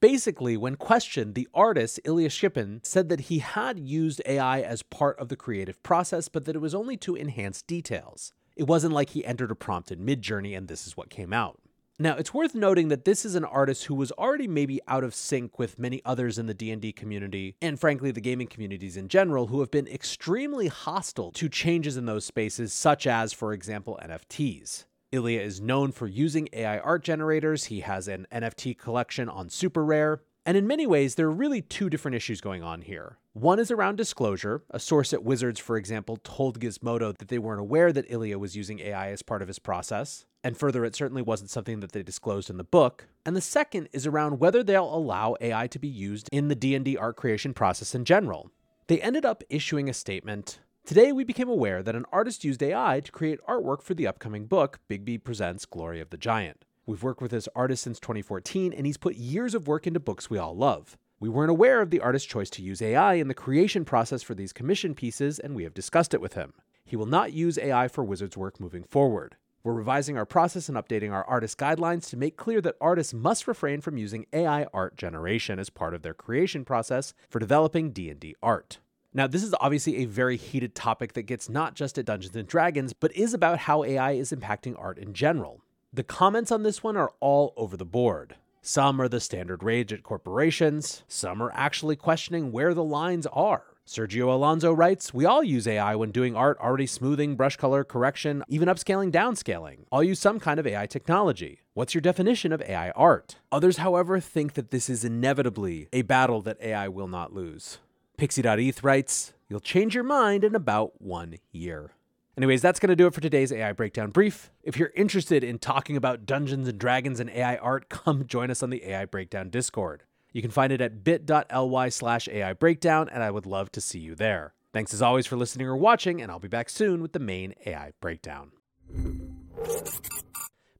Basically, 0.00 0.56
when 0.56 0.76
questioned, 0.76 1.34
the 1.34 1.48
artist 1.54 1.98
Ilya 2.04 2.28
Shkipin 2.28 2.84
said 2.84 3.08
that 3.08 3.22
he 3.22 3.38
had 3.38 3.78
used 3.78 4.20
AI 4.26 4.60
as 4.60 4.82
part 4.82 5.18
of 5.18 5.28
the 5.28 5.36
creative 5.36 5.82
process, 5.82 6.28
but 6.28 6.44
that 6.44 6.54
it 6.54 6.60
was 6.60 6.74
only 6.74 6.96
to 6.98 7.16
enhance 7.16 7.62
details. 7.62 8.32
It 8.54 8.66
wasn't 8.66 8.92
like 8.92 9.10
he 9.10 9.24
entered 9.24 9.50
a 9.50 9.54
prompt 9.54 9.90
in 9.90 10.04
Midjourney 10.04 10.56
and 10.56 10.68
this 10.68 10.86
is 10.86 10.96
what 10.96 11.10
came 11.10 11.32
out. 11.32 11.60
Now, 12.00 12.16
it's 12.16 12.34
worth 12.34 12.54
noting 12.54 12.88
that 12.88 13.04
this 13.04 13.24
is 13.24 13.34
an 13.34 13.44
artist 13.44 13.86
who 13.86 13.94
was 13.94 14.12
already 14.12 14.46
maybe 14.46 14.80
out 14.86 15.02
of 15.02 15.14
sync 15.14 15.58
with 15.58 15.80
many 15.80 16.00
others 16.04 16.38
in 16.38 16.46
the 16.46 16.54
D&D 16.54 16.92
community 16.92 17.56
and 17.60 17.80
frankly 17.80 18.12
the 18.12 18.20
gaming 18.20 18.46
communities 18.46 18.96
in 18.96 19.08
general 19.08 19.48
who 19.48 19.60
have 19.60 19.70
been 19.70 19.88
extremely 19.88 20.68
hostile 20.68 21.32
to 21.32 21.48
changes 21.48 21.96
in 21.96 22.06
those 22.06 22.24
spaces 22.24 22.72
such 22.72 23.06
as 23.06 23.32
for 23.32 23.52
example 23.52 23.98
NFTs. 24.04 24.84
Ilya 25.10 25.40
is 25.40 25.60
known 25.60 25.90
for 25.92 26.06
using 26.06 26.50
AI 26.52 26.78
art 26.80 27.02
generators. 27.02 27.64
He 27.66 27.80
has 27.80 28.08
an 28.08 28.26
NFT 28.30 28.76
collection 28.76 29.28
on 29.28 29.48
Super 29.48 29.82
Rare. 29.82 30.22
And 30.44 30.56
in 30.56 30.66
many 30.66 30.86
ways, 30.86 31.14
there 31.14 31.26
are 31.26 31.32
really 31.32 31.62
two 31.62 31.88
different 31.88 32.14
issues 32.14 32.42
going 32.42 32.62
on 32.62 32.82
here. 32.82 33.18
One 33.32 33.58
is 33.58 33.70
around 33.70 33.96
disclosure. 33.96 34.64
A 34.70 34.78
source 34.78 35.14
at 35.14 35.22
Wizards, 35.22 35.60
for 35.60 35.76
example, 35.78 36.18
told 36.22 36.60
Gizmodo 36.60 37.16
that 37.16 37.28
they 37.28 37.38
weren't 37.38 37.60
aware 37.60 37.90
that 37.92 38.10
Ilya 38.10 38.38
was 38.38 38.56
using 38.56 38.80
AI 38.80 39.10
as 39.10 39.22
part 39.22 39.40
of 39.40 39.48
his 39.48 39.58
process. 39.58 40.26
And 40.44 40.58
further, 40.58 40.84
it 40.84 40.94
certainly 40.94 41.22
wasn't 41.22 41.50
something 41.50 41.80
that 41.80 41.92
they 41.92 42.02
disclosed 42.02 42.50
in 42.50 42.58
the 42.58 42.64
book. 42.64 43.06
And 43.24 43.34
the 43.34 43.40
second 43.40 43.88
is 43.92 44.06
around 44.06 44.40
whether 44.40 44.62
they'll 44.62 44.94
allow 44.94 45.36
AI 45.40 45.68
to 45.68 45.78
be 45.78 45.88
used 45.88 46.28
in 46.32 46.48
the 46.48 46.54
D&D 46.54 46.96
art 46.98 47.16
creation 47.16 47.54
process 47.54 47.94
in 47.94 48.04
general. 48.04 48.50
They 48.88 49.00
ended 49.00 49.24
up 49.24 49.42
issuing 49.48 49.88
a 49.88 49.94
statement. 49.94 50.60
Today, 50.88 51.12
we 51.12 51.22
became 51.22 51.50
aware 51.50 51.82
that 51.82 51.94
an 51.94 52.06
artist 52.10 52.44
used 52.44 52.62
AI 52.62 53.00
to 53.00 53.12
create 53.12 53.46
artwork 53.46 53.82
for 53.82 53.92
the 53.92 54.06
upcoming 54.06 54.46
book, 54.46 54.80
Bigby 54.88 55.22
Presents 55.22 55.66
Glory 55.66 56.00
of 56.00 56.08
the 56.08 56.16
Giant. 56.16 56.64
We've 56.86 57.02
worked 57.02 57.20
with 57.20 57.30
this 57.30 57.46
artist 57.54 57.82
since 57.82 58.00
2014, 58.00 58.72
and 58.72 58.86
he's 58.86 58.96
put 58.96 59.16
years 59.16 59.54
of 59.54 59.68
work 59.68 59.86
into 59.86 60.00
books 60.00 60.30
we 60.30 60.38
all 60.38 60.56
love. 60.56 60.96
We 61.20 61.28
weren't 61.28 61.50
aware 61.50 61.82
of 61.82 61.90
the 61.90 62.00
artist's 62.00 62.26
choice 62.26 62.48
to 62.48 62.62
use 62.62 62.80
AI 62.80 63.16
in 63.16 63.28
the 63.28 63.34
creation 63.34 63.84
process 63.84 64.22
for 64.22 64.34
these 64.34 64.54
commission 64.54 64.94
pieces, 64.94 65.38
and 65.38 65.54
we 65.54 65.64
have 65.64 65.74
discussed 65.74 66.14
it 66.14 66.22
with 66.22 66.32
him. 66.32 66.54
He 66.86 66.96
will 66.96 67.04
not 67.04 67.34
use 67.34 67.58
AI 67.58 67.86
for 67.88 68.02
Wizards 68.02 68.38
work 68.38 68.58
moving 68.58 68.84
forward. 68.84 69.36
We're 69.62 69.74
revising 69.74 70.16
our 70.16 70.24
process 70.24 70.70
and 70.70 70.78
updating 70.78 71.12
our 71.12 71.24
artist 71.24 71.58
guidelines 71.58 72.08
to 72.08 72.16
make 72.16 72.38
clear 72.38 72.62
that 72.62 72.76
artists 72.80 73.12
must 73.12 73.46
refrain 73.46 73.82
from 73.82 73.98
using 73.98 74.24
AI 74.32 74.64
art 74.72 74.96
generation 74.96 75.58
as 75.58 75.68
part 75.68 75.92
of 75.92 76.00
their 76.00 76.14
creation 76.14 76.64
process 76.64 77.12
for 77.28 77.40
developing 77.40 77.90
D&D 77.90 78.36
art. 78.42 78.78
Now, 79.14 79.26
this 79.26 79.42
is 79.42 79.54
obviously 79.60 79.96
a 79.96 80.04
very 80.04 80.36
heated 80.36 80.74
topic 80.74 81.14
that 81.14 81.22
gets 81.22 81.48
not 81.48 81.74
just 81.74 81.96
at 81.96 82.04
Dungeons 82.04 82.36
and 82.36 82.46
Dragons, 82.46 82.92
but 82.92 83.14
is 83.16 83.32
about 83.32 83.60
how 83.60 83.82
AI 83.82 84.12
is 84.12 84.32
impacting 84.32 84.78
art 84.78 84.98
in 84.98 85.14
general. 85.14 85.62
The 85.92 86.02
comments 86.04 86.52
on 86.52 86.62
this 86.62 86.82
one 86.82 86.96
are 86.96 87.12
all 87.20 87.54
over 87.56 87.76
the 87.76 87.86
board. 87.86 88.36
Some 88.60 89.00
are 89.00 89.08
the 89.08 89.20
standard 89.20 89.62
rage 89.62 89.94
at 89.94 90.02
corporations, 90.02 91.04
some 91.08 91.42
are 91.42 91.52
actually 91.54 91.96
questioning 91.96 92.52
where 92.52 92.74
the 92.74 92.84
lines 92.84 93.26
are. 93.28 93.64
Sergio 93.86 94.30
Alonso 94.30 94.74
writes, 94.74 95.14
We 95.14 95.24
all 95.24 95.42
use 95.42 95.66
AI 95.66 95.94
when 95.94 96.10
doing 96.10 96.36
art, 96.36 96.58
already 96.60 96.86
smoothing, 96.86 97.36
brush 97.36 97.56
color, 97.56 97.84
correction, 97.84 98.44
even 98.46 98.68
upscaling, 98.68 99.10
downscaling. 99.10 99.86
All 99.90 100.02
use 100.02 100.20
some 100.20 100.38
kind 100.38 100.60
of 100.60 100.66
AI 100.66 100.84
technology. 100.84 101.62
What's 101.72 101.94
your 101.94 102.02
definition 102.02 102.52
of 102.52 102.60
AI 102.60 102.90
art? 102.90 103.36
Others, 103.50 103.78
however, 103.78 104.20
think 104.20 104.52
that 104.52 104.70
this 104.70 104.90
is 104.90 105.04
inevitably 105.04 105.88
a 105.94 106.02
battle 106.02 106.42
that 106.42 106.60
AI 106.60 106.88
will 106.88 107.08
not 107.08 107.32
lose. 107.32 107.78
Pixie.eth 108.18 108.82
writes, 108.82 109.32
You'll 109.48 109.60
change 109.60 109.94
your 109.94 110.02
mind 110.02 110.42
in 110.42 110.56
about 110.56 111.00
one 111.00 111.36
year. 111.52 111.92
Anyways, 112.36 112.60
that's 112.60 112.80
going 112.80 112.88
to 112.90 112.96
do 112.96 113.06
it 113.06 113.14
for 113.14 113.20
today's 113.20 113.52
AI 113.52 113.70
Breakdown 113.70 114.10
Brief. 114.10 114.50
If 114.60 114.76
you're 114.76 114.90
interested 114.96 115.44
in 115.44 115.60
talking 115.60 115.96
about 115.96 116.26
Dungeons 116.26 116.66
and 116.66 116.80
Dragons 116.80 117.20
and 117.20 117.30
AI 117.30 117.56
art, 117.56 117.88
come 117.88 118.26
join 118.26 118.50
us 118.50 118.60
on 118.60 118.70
the 118.70 118.84
AI 118.84 119.04
Breakdown 119.04 119.50
Discord. 119.50 120.02
You 120.32 120.42
can 120.42 120.50
find 120.50 120.72
it 120.72 120.80
at 120.80 121.04
bit.ly 121.04 121.88
slash 121.90 122.28
AI 122.28 122.54
Breakdown, 122.54 123.08
and 123.08 123.22
I 123.22 123.30
would 123.30 123.46
love 123.46 123.70
to 123.72 123.80
see 123.80 124.00
you 124.00 124.16
there. 124.16 124.52
Thanks 124.72 124.92
as 124.92 125.00
always 125.00 125.28
for 125.28 125.36
listening 125.36 125.68
or 125.68 125.76
watching, 125.76 126.20
and 126.20 126.28
I'll 126.30 126.40
be 126.40 126.48
back 126.48 126.70
soon 126.70 127.00
with 127.00 127.12
the 127.12 127.20
main 127.20 127.54
AI 127.66 127.92
Breakdown. 128.00 128.50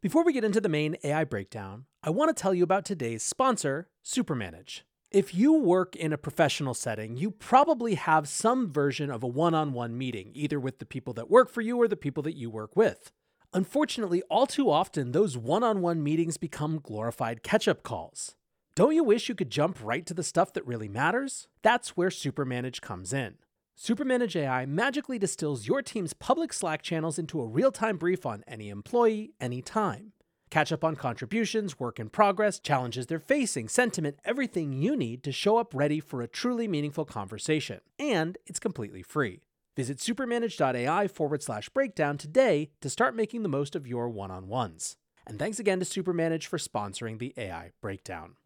Before 0.00 0.24
we 0.24 0.32
get 0.32 0.42
into 0.42 0.60
the 0.60 0.68
main 0.68 0.96
AI 1.04 1.22
Breakdown, 1.22 1.84
I 2.02 2.10
want 2.10 2.36
to 2.36 2.40
tell 2.40 2.52
you 2.52 2.64
about 2.64 2.84
today's 2.84 3.22
sponsor, 3.22 3.88
Supermanage. 4.04 4.82
If 5.10 5.34
you 5.34 5.54
work 5.54 5.96
in 5.96 6.12
a 6.12 6.18
professional 6.18 6.74
setting, 6.74 7.16
you 7.16 7.30
probably 7.30 7.94
have 7.94 8.28
some 8.28 8.70
version 8.70 9.10
of 9.10 9.22
a 9.22 9.26
one 9.26 9.54
on 9.54 9.72
one 9.72 9.96
meeting, 9.96 10.30
either 10.34 10.60
with 10.60 10.80
the 10.80 10.84
people 10.84 11.14
that 11.14 11.30
work 11.30 11.48
for 11.48 11.62
you 11.62 11.78
or 11.78 11.88
the 11.88 11.96
people 11.96 12.22
that 12.24 12.36
you 12.36 12.50
work 12.50 12.76
with. 12.76 13.10
Unfortunately, 13.54 14.20
all 14.28 14.46
too 14.46 14.70
often, 14.70 15.12
those 15.12 15.34
one 15.38 15.62
on 15.62 15.80
one 15.80 16.02
meetings 16.02 16.36
become 16.36 16.78
glorified 16.78 17.42
catch 17.42 17.66
up 17.66 17.82
calls. 17.82 18.34
Don't 18.74 18.94
you 18.94 19.02
wish 19.02 19.30
you 19.30 19.34
could 19.34 19.48
jump 19.50 19.78
right 19.82 20.04
to 20.04 20.12
the 20.12 20.22
stuff 20.22 20.52
that 20.52 20.66
really 20.66 20.88
matters? 20.88 21.48
That's 21.62 21.96
where 21.96 22.10
Supermanage 22.10 22.82
comes 22.82 23.14
in. 23.14 23.36
Supermanage 23.78 24.36
AI 24.36 24.66
magically 24.66 25.18
distills 25.18 25.66
your 25.66 25.80
team's 25.80 26.12
public 26.12 26.52
Slack 26.52 26.82
channels 26.82 27.18
into 27.18 27.40
a 27.40 27.46
real 27.46 27.72
time 27.72 27.96
brief 27.96 28.26
on 28.26 28.44
any 28.46 28.68
employee, 28.68 29.32
anytime. 29.40 30.12
Catch 30.50 30.72
up 30.72 30.82
on 30.82 30.96
contributions, 30.96 31.78
work 31.78 32.00
in 32.00 32.08
progress, 32.08 32.58
challenges 32.58 33.06
they're 33.06 33.18
facing, 33.18 33.68
sentiment, 33.68 34.18
everything 34.24 34.72
you 34.72 34.96
need 34.96 35.22
to 35.24 35.32
show 35.32 35.58
up 35.58 35.74
ready 35.74 36.00
for 36.00 36.22
a 36.22 36.28
truly 36.28 36.66
meaningful 36.66 37.04
conversation. 37.04 37.80
And 37.98 38.38
it's 38.46 38.58
completely 38.58 39.02
free. 39.02 39.42
Visit 39.76 39.98
supermanage.ai 39.98 41.08
forward 41.08 41.42
slash 41.42 41.68
breakdown 41.68 42.18
today 42.18 42.70
to 42.80 42.90
start 42.90 43.14
making 43.14 43.42
the 43.42 43.48
most 43.48 43.76
of 43.76 43.86
your 43.86 44.08
one 44.08 44.30
on 44.30 44.48
ones. 44.48 44.96
And 45.26 45.38
thanks 45.38 45.58
again 45.58 45.78
to 45.80 45.84
Supermanage 45.84 46.46
for 46.46 46.58
sponsoring 46.58 47.18
the 47.18 47.34
AI 47.36 47.72
Breakdown. 47.82 48.36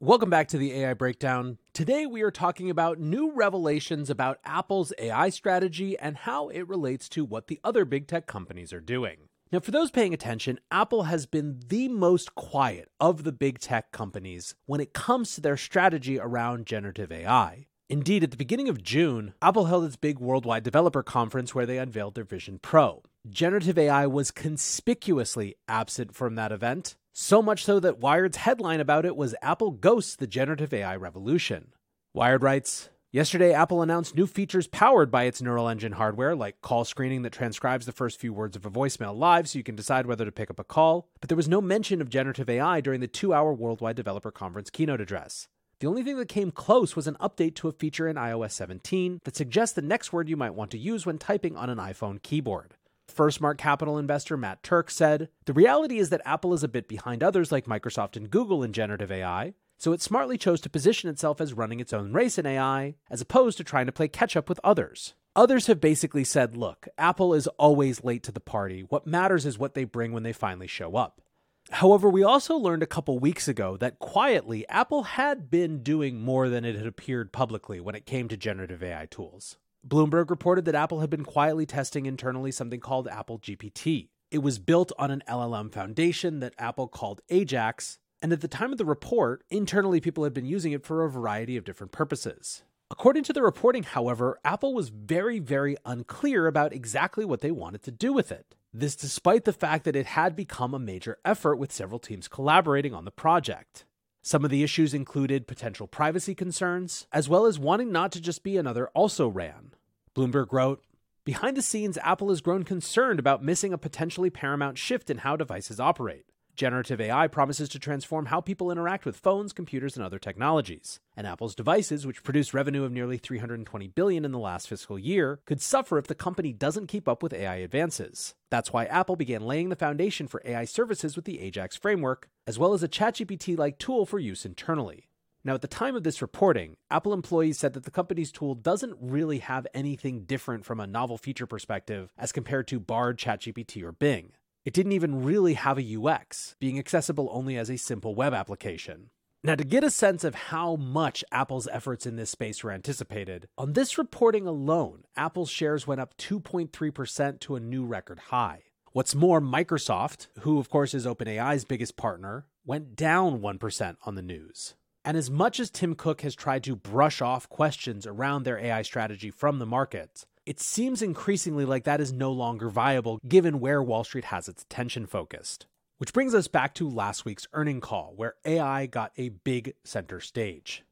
Welcome 0.00 0.30
back 0.30 0.48
to 0.48 0.58
the 0.58 0.72
AI 0.72 0.94
Breakdown. 0.94 1.58
Today 1.74 2.06
we 2.06 2.22
are 2.22 2.30
talking 2.30 2.70
about 2.70 2.98
new 2.98 3.32
revelations 3.32 4.08
about 4.08 4.38
Apple's 4.44 4.94
AI 4.98 5.28
strategy 5.28 5.98
and 5.98 6.16
how 6.16 6.48
it 6.48 6.66
relates 6.66 7.08
to 7.10 7.24
what 7.24 7.48
the 7.48 7.60
other 7.62 7.84
big 7.84 8.08
tech 8.08 8.26
companies 8.26 8.72
are 8.72 8.80
doing. 8.80 9.29
Now, 9.52 9.58
for 9.58 9.72
those 9.72 9.90
paying 9.90 10.14
attention, 10.14 10.60
Apple 10.70 11.04
has 11.04 11.26
been 11.26 11.60
the 11.66 11.88
most 11.88 12.36
quiet 12.36 12.88
of 13.00 13.24
the 13.24 13.32
big 13.32 13.58
tech 13.58 13.90
companies 13.90 14.54
when 14.66 14.80
it 14.80 14.92
comes 14.92 15.34
to 15.34 15.40
their 15.40 15.56
strategy 15.56 16.20
around 16.20 16.66
generative 16.66 17.10
AI. 17.10 17.66
Indeed, 17.88 18.22
at 18.22 18.30
the 18.30 18.36
beginning 18.36 18.68
of 18.68 18.80
June, 18.80 19.34
Apple 19.42 19.64
held 19.64 19.84
its 19.84 19.96
big 19.96 20.20
worldwide 20.20 20.62
developer 20.62 21.02
conference 21.02 21.52
where 21.52 21.66
they 21.66 21.78
unveiled 21.78 22.14
their 22.14 22.22
Vision 22.22 22.60
Pro. 22.62 23.02
Generative 23.28 23.76
AI 23.76 24.06
was 24.06 24.30
conspicuously 24.30 25.56
absent 25.66 26.14
from 26.14 26.36
that 26.36 26.52
event, 26.52 26.94
So 27.12 27.42
much 27.42 27.64
so 27.64 27.80
that 27.80 27.98
Wired's 27.98 28.36
headline 28.36 28.78
about 28.78 29.04
it 29.04 29.16
was 29.16 29.34
Apple 29.42 29.72
ghosts 29.72 30.14
the 30.14 30.28
generative 30.28 30.72
AI 30.72 30.94
revolution. 30.94 31.72
Wired 32.14 32.44
writes 32.44 32.88
Yesterday, 33.12 33.52
Apple 33.52 33.82
announced 33.82 34.14
new 34.14 34.28
features 34.28 34.68
powered 34.68 35.10
by 35.10 35.24
its 35.24 35.42
neural 35.42 35.68
engine 35.68 35.90
hardware, 35.90 36.36
like 36.36 36.60
call 36.60 36.84
screening 36.84 37.22
that 37.22 37.32
transcribes 37.32 37.84
the 37.84 37.90
first 37.90 38.20
few 38.20 38.32
words 38.32 38.54
of 38.54 38.64
a 38.64 38.70
voicemail 38.70 39.18
live 39.18 39.48
so 39.48 39.58
you 39.58 39.64
can 39.64 39.74
decide 39.74 40.06
whether 40.06 40.24
to 40.24 40.30
pick 40.30 40.48
up 40.48 40.60
a 40.60 40.64
call. 40.64 41.08
But 41.18 41.28
there 41.28 41.36
was 41.36 41.48
no 41.48 41.60
mention 41.60 42.00
of 42.00 42.08
generative 42.08 42.48
AI 42.48 42.80
during 42.80 43.00
the 43.00 43.08
two 43.08 43.34
hour 43.34 43.52
Worldwide 43.52 43.96
Developer 43.96 44.30
Conference 44.30 44.70
keynote 44.70 45.00
address. 45.00 45.48
The 45.80 45.88
only 45.88 46.04
thing 46.04 46.18
that 46.18 46.28
came 46.28 46.52
close 46.52 46.94
was 46.94 47.08
an 47.08 47.16
update 47.20 47.56
to 47.56 47.66
a 47.66 47.72
feature 47.72 48.06
in 48.06 48.14
iOS 48.14 48.52
17 48.52 49.18
that 49.24 49.34
suggests 49.34 49.74
the 49.74 49.82
next 49.82 50.12
word 50.12 50.28
you 50.28 50.36
might 50.36 50.54
want 50.54 50.70
to 50.70 50.78
use 50.78 51.04
when 51.04 51.18
typing 51.18 51.56
on 51.56 51.68
an 51.68 51.78
iPhone 51.78 52.22
keyboard. 52.22 52.76
FirstMark 53.12 53.58
Capital 53.58 53.98
investor 53.98 54.36
Matt 54.36 54.62
Turck 54.62 54.88
said 54.88 55.30
The 55.46 55.52
reality 55.52 55.98
is 55.98 56.10
that 56.10 56.22
Apple 56.24 56.54
is 56.54 56.62
a 56.62 56.68
bit 56.68 56.86
behind 56.86 57.24
others 57.24 57.50
like 57.50 57.66
Microsoft 57.66 58.16
and 58.16 58.30
Google 58.30 58.62
in 58.62 58.72
generative 58.72 59.10
AI, 59.10 59.54
so 59.80 59.94
it 59.94 60.02
smartly 60.02 60.36
chose 60.36 60.60
to 60.60 60.68
position 60.68 61.08
itself 61.08 61.40
as 61.40 61.54
running 61.54 61.80
its 61.80 61.94
own 61.94 62.12
race 62.12 62.36
in 62.36 62.44
AI, 62.44 62.96
as 63.10 63.22
opposed 63.22 63.56
to 63.56 63.64
trying 63.64 63.86
to 63.86 63.92
play 63.92 64.08
catch 64.08 64.36
up 64.36 64.46
with 64.46 64.60
others. 64.62 65.14
Others 65.34 65.68
have 65.68 65.80
basically 65.80 66.22
said, 66.22 66.54
look, 66.54 66.86
Apple 66.98 67.32
is 67.32 67.46
always 67.56 68.04
late 68.04 68.22
to 68.24 68.32
the 68.32 68.40
party. 68.40 68.82
What 68.82 69.06
matters 69.06 69.46
is 69.46 69.58
what 69.58 69.72
they 69.72 69.84
bring 69.84 70.12
when 70.12 70.22
they 70.22 70.34
finally 70.34 70.66
show 70.66 70.96
up. 70.96 71.22
However, 71.70 72.10
we 72.10 72.22
also 72.22 72.56
learned 72.56 72.82
a 72.82 72.86
couple 72.86 73.18
weeks 73.18 73.48
ago 73.48 73.78
that 73.78 73.98
quietly, 73.98 74.68
Apple 74.68 75.04
had 75.04 75.50
been 75.50 75.82
doing 75.82 76.20
more 76.20 76.50
than 76.50 76.66
it 76.66 76.76
had 76.76 76.86
appeared 76.86 77.32
publicly 77.32 77.80
when 77.80 77.94
it 77.94 78.04
came 78.04 78.28
to 78.28 78.36
generative 78.36 78.82
AI 78.82 79.06
tools. 79.06 79.56
Bloomberg 79.88 80.28
reported 80.28 80.66
that 80.66 80.74
Apple 80.74 81.00
had 81.00 81.08
been 81.08 81.24
quietly 81.24 81.64
testing 81.64 82.04
internally 82.04 82.50
something 82.50 82.80
called 82.80 83.08
Apple 83.08 83.38
GPT. 83.38 84.08
It 84.30 84.42
was 84.42 84.58
built 84.58 84.92
on 84.98 85.10
an 85.10 85.22
LLM 85.26 85.72
foundation 85.72 86.40
that 86.40 86.54
Apple 86.58 86.86
called 86.86 87.22
Ajax, 87.30 87.98
and 88.22 88.32
at 88.32 88.40
the 88.40 88.48
time 88.48 88.72
of 88.72 88.78
the 88.78 88.84
report, 88.84 89.44
internally 89.50 90.00
people 90.00 90.24
had 90.24 90.34
been 90.34 90.46
using 90.46 90.72
it 90.72 90.84
for 90.84 91.04
a 91.04 91.10
variety 91.10 91.56
of 91.56 91.64
different 91.64 91.92
purposes. 91.92 92.62
According 92.90 93.22
to 93.24 93.32
the 93.32 93.42
reporting, 93.42 93.84
however, 93.84 94.38
Apple 94.44 94.74
was 94.74 94.88
very, 94.88 95.38
very 95.38 95.76
unclear 95.84 96.46
about 96.46 96.72
exactly 96.72 97.24
what 97.24 97.40
they 97.40 97.52
wanted 97.52 97.82
to 97.84 97.92
do 97.92 98.12
with 98.12 98.32
it. 98.32 98.56
This 98.72 98.96
despite 98.96 99.44
the 99.44 99.52
fact 99.52 99.84
that 99.84 99.96
it 99.96 100.06
had 100.06 100.36
become 100.36 100.74
a 100.74 100.78
major 100.78 101.18
effort 101.24 101.56
with 101.56 101.72
several 101.72 101.98
teams 101.98 102.28
collaborating 102.28 102.92
on 102.92 103.04
the 103.04 103.10
project. 103.10 103.84
Some 104.22 104.44
of 104.44 104.50
the 104.50 104.62
issues 104.62 104.92
included 104.92 105.46
potential 105.46 105.86
privacy 105.86 106.34
concerns, 106.34 107.06
as 107.12 107.28
well 107.28 107.46
as 107.46 107.58
wanting 107.58 107.90
not 107.90 108.12
to 108.12 108.20
just 108.20 108.42
be 108.42 108.56
another 108.56 108.88
also 108.88 109.28
ran. 109.28 109.72
Bloomberg 110.14 110.52
wrote, 110.52 110.82
Behind 111.24 111.56
the 111.56 111.62
scenes, 111.62 111.98
Apple 112.02 112.28
has 112.28 112.40
grown 112.40 112.64
concerned 112.64 113.18
about 113.18 113.42
missing 113.42 113.72
a 113.72 113.78
potentially 113.78 114.30
paramount 114.30 114.78
shift 114.78 115.10
in 115.10 115.18
how 115.18 115.36
devices 115.36 115.78
operate. 115.78 116.26
Generative 116.56 117.00
AI 117.00 117.26
promises 117.26 117.68
to 117.70 117.78
transform 117.78 118.26
how 118.26 118.40
people 118.40 118.70
interact 118.70 119.04
with 119.04 119.16
phones, 119.16 119.52
computers, 119.52 119.96
and 119.96 120.04
other 120.04 120.18
technologies. 120.18 121.00
And 121.16 121.26
Apple's 121.26 121.54
devices, 121.54 122.06
which 122.06 122.22
produced 122.22 122.52
revenue 122.52 122.84
of 122.84 122.92
nearly 122.92 123.16
320 123.16 123.88
billion 123.88 124.24
in 124.24 124.32
the 124.32 124.38
last 124.38 124.68
fiscal 124.68 124.98
year, 124.98 125.40
could 125.46 125.60
suffer 125.62 125.96
if 125.98 126.06
the 126.06 126.14
company 126.14 126.52
doesn't 126.52 126.88
keep 126.88 127.08
up 127.08 127.22
with 127.22 127.32
AI 127.32 127.56
advances. 127.56 128.34
That's 128.50 128.72
why 128.72 128.84
Apple 128.86 129.16
began 129.16 129.42
laying 129.42 129.68
the 129.68 129.76
foundation 129.76 130.28
for 130.28 130.42
AI 130.44 130.64
services 130.64 131.16
with 131.16 131.24
the 131.24 131.40
Ajax 131.40 131.76
framework, 131.76 132.28
as 132.46 132.58
well 132.58 132.74
as 132.74 132.82
a 132.82 132.88
ChatGPT-like 132.88 133.78
tool 133.78 134.04
for 134.04 134.18
use 134.18 134.44
internally. 134.44 135.06
Now, 135.42 135.54
at 135.54 135.62
the 135.62 135.68
time 135.68 135.96
of 135.96 136.02
this 136.02 136.20
reporting, 136.20 136.76
Apple 136.90 137.14
employees 137.14 137.58
said 137.58 137.72
that 137.72 137.84
the 137.84 137.90
company's 137.90 138.30
tool 138.30 138.54
doesn't 138.54 138.98
really 139.00 139.38
have 139.38 139.66
anything 139.72 140.24
different 140.24 140.66
from 140.66 140.80
a 140.80 140.86
novel 140.86 141.16
feature 141.16 141.46
perspective 141.46 142.12
as 142.18 142.30
compared 142.30 142.68
to 142.68 142.78
Bard, 142.78 143.18
ChatGPT, 143.18 143.82
or 143.82 143.92
Bing. 143.92 144.32
It 144.64 144.74
didn't 144.74 144.92
even 144.92 145.24
really 145.24 145.54
have 145.54 145.78
a 145.78 145.96
UX, 145.96 146.54
being 146.60 146.78
accessible 146.78 147.30
only 147.32 147.56
as 147.56 147.70
a 147.70 147.78
simple 147.78 148.14
web 148.14 148.34
application. 148.34 149.08
Now, 149.42 149.54
to 149.54 149.64
get 149.64 149.82
a 149.82 149.90
sense 149.90 150.22
of 150.22 150.34
how 150.34 150.76
much 150.76 151.24
Apple's 151.32 151.66
efforts 151.72 152.04
in 152.04 152.16
this 152.16 152.28
space 152.28 152.62
were 152.62 152.70
anticipated, 152.70 153.48
on 153.56 153.72
this 153.72 153.96
reporting 153.96 154.46
alone, 154.46 155.04
Apple's 155.16 155.48
shares 155.48 155.86
went 155.86 156.02
up 156.02 156.14
2.3% 156.18 157.40
to 157.40 157.56
a 157.56 157.60
new 157.60 157.86
record 157.86 158.18
high. 158.18 158.64
What's 158.92 159.14
more, 159.14 159.40
Microsoft, 159.40 160.26
who 160.40 160.58
of 160.58 160.68
course 160.68 160.92
is 160.92 161.06
OpenAI's 161.06 161.64
biggest 161.64 161.96
partner, 161.96 162.44
went 162.66 162.96
down 162.96 163.40
1% 163.40 163.96
on 164.04 164.14
the 164.14 164.20
news. 164.20 164.74
And 165.06 165.16
as 165.16 165.30
much 165.30 165.58
as 165.58 165.70
Tim 165.70 165.94
Cook 165.94 166.20
has 166.20 166.34
tried 166.34 166.64
to 166.64 166.76
brush 166.76 167.22
off 167.22 167.48
questions 167.48 168.06
around 168.06 168.42
their 168.42 168.58
AI 168.58 168.82
strategy 168.82 169.30
from 169.30 169.58
the 169.58 169.64
market, 169.64 170.26
it 170.46 170.58
seems 170.60 171.02
increasingly 171.02 171.64
like 171.64 171.84
that 171.84 172.00
is 172.00 172.12
no 172.12 172.32
longer 172.32 172.68
viable 172.68 173.18
given 173.26 173.60
where 173.60 173.82
Wall 173.82 174.04
Street 174.04 174.26
has 174.26 174.48
its 174.48 174.62
attention 174.62 175.06
focused. 175.06 175.66
Which 175.98 176.14
brings 176.14 176.34
us 176.34 176.48
back 176.48 176.74
to 176.76 176.88
last 176.88 177.26
week's 177.26 177.46
earning 177.52 177.82
call, 177.82 178.14
where 178.16 178.34
AI 178.46 178.86
got 178.86 179.12
a 179.18 179.28
big 179.28 179.74
center 179.84 180.18
stage. 180.18 180.82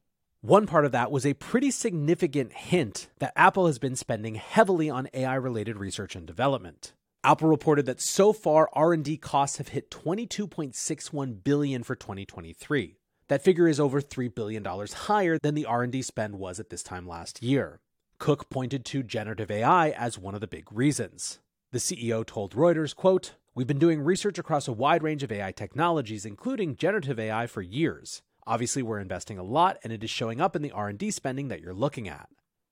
One 0.41 0.67
part 0.67 0.85
of 0.85 0.91
that 0.91 1.11
was 1.11 1.25
a 1.25 1.33
pretty 1.33 1.71
significant 1.71 2.53
hint 2.53 3.09
that 3.17 3.33
Apple 3.35 3.65
has 3.65 3.79
been 3.79 3.95
spending 3.95 4.35
heavily 4.35 4.89
on 4.89 5.09
AI-related 5.13 5.77
research 5.77 6.15
and 6.15 6.27
development. 6.27 6.93
Apple 7.23 7.49
reported 7.49 7.87
that 7.87 7.99
so 7.99 8.31
far 8.31 8.69
R&D 8.71 9.17
costs 9.17 9.57
have 9.57 9.69
hit 9.69 9.91
22.61 9.91 11.43
billion 11.43 11.83
for 11.83 11.95
2023. 11.95 12.95
That 13.27 13.43
figure 13.43 13.67
is 13.67 13.79
over 13.79 13.99
3 13.99 14.29
billion 14.29 14.63
dollars 14.63 14.93
higher 14.93 15.37
than 15.37 15.55
the 15.55 15.65
R&D 15.65 16.03
spend 16.03 16.35
was 16.35 16.59
at 16.59 16.69
this 16.69 16.83
time 16.83 17.07
last 17.07 17.43
year. 17.43 17.81
Cook 18.19 18.49
pointed 18.49 18.83
to 18.83 19.01
generative 19.01 19.49
AI 19.49 19.91
as 19.91 20.19
one 20.19 20.35
of 20.35 20.41
the 20.41 20.47
big 20.47 20.69
reasons. 20.73 21.39
The 21.71 21.79
CEO 21.79 22.25
told 22.25 22.53
Reuters, 22.53 22.93
quote, 22.93 23.35
We've 23.55 23.65
been 23.65 23.79
doing 23.79 24.01
research 24.01 24.37
across 24.37 24.67
a 24.67 24.73
wide 24.73 25.03
range 25.03 25.23
of 25.23 25.31
AI 25.31 25.53
technologies, 25.53 26.25
including 26.25 26.75
generative 26.75 27.17
AI, 27.17 27.47
for 27.47 27.61
years. 27.61 28.21
Obviously, 28.45 28.83
we're 28.83 28.99
investing 28.99 29.37
a 29.37 29.43
lot, 29.43 29.77
and 29.83 29.93
it 29.93 30.03
is 30.03 30.09
showing 30.09 30.41
up 30.41 30.53
in 30.53 30.61
the 30.61 30.71
R&D 30.71 31.11
spending 31.11 31.47
that 31.47 31.61
you're 31.61 31.73
looking 31.73 32.09
at. 32.09 32.27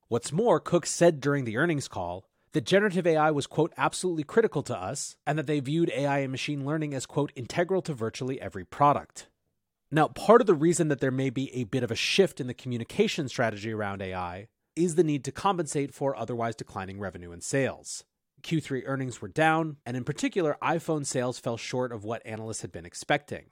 What's 0.08 0.32
more, 0.32 0.60
Cook 0.60 0.84
said 0.84 1.18
during 1.18 1.46
the 1.46 1.56
earnings 1.56 1.88
call 1.88 2.26
that 2.52 2.66
generative 2.66 3.06
AI 3.06 3.30
was, 3.30 3.46
quote, 3.46 3.72
absolutely 3.78 4.24
critical 4.24 4.62
to 4.64 4.76
us, 4.76 5.16
and 5.26 5.38
that 5.38 5.46
they 5.46 5.60
viewed 5.60 5.90
AI 5.96 6.18
and 6.18 6.30
machine 6.30 6.66
learning 6.66 6.92
as, 6.92 7.06
quote, 7.06 7.32
integral 7.34 7.80
to 7.82 7.94
virtually 7.94 8.38
every 8.38 8.66
product. 8.66 9.28
Now, 9.90 10.08
part 10.08 10.42
of 10.42 10.46
the 10.46 10.54
reason 10.54 10.88
that 10.88 11.00
there 11.00 11.10
may 11.10 11.30
be 11.30 11.54
a 11.54 11.64
bit 11.64 11.82
of 11.82 11.90
a 11.90 11.96
shift 11.96 12.38
in 12.38 12.48
the 12.48 12.54
communication 12.54 13.28
strategy 13.28 13.72
around 13.72 14.02
AI 14.02 14.48
is 14.78 14.94
the 14.94 15.04
need 15.04 15.24
to 15.24 15.32
compensate 15.32 15.92
for 15.92 16.16
otherwise 16.16 16.54
declining 16.54 16.98
revenue 16.98 17.32
and 17.32 17.42
sales. 17.42 18.04
Q3 18.42 18.82
earnings 18.86 19.20
were 19.20 19.28
down, 19.28 19.76
and 19.84 19.96
in 19.96 20.04
particular, 20.04 20.56
iPhone 20.62 21.04
sales 21.04 21.38
fell 21.38 21.56
short 21.56 21.92
of 21.92 22.04
what 22.04 22.24
analysts 22.24 22.62
had 22.62 22.72
been 22.72 22.86
expecting. 22.86 23.46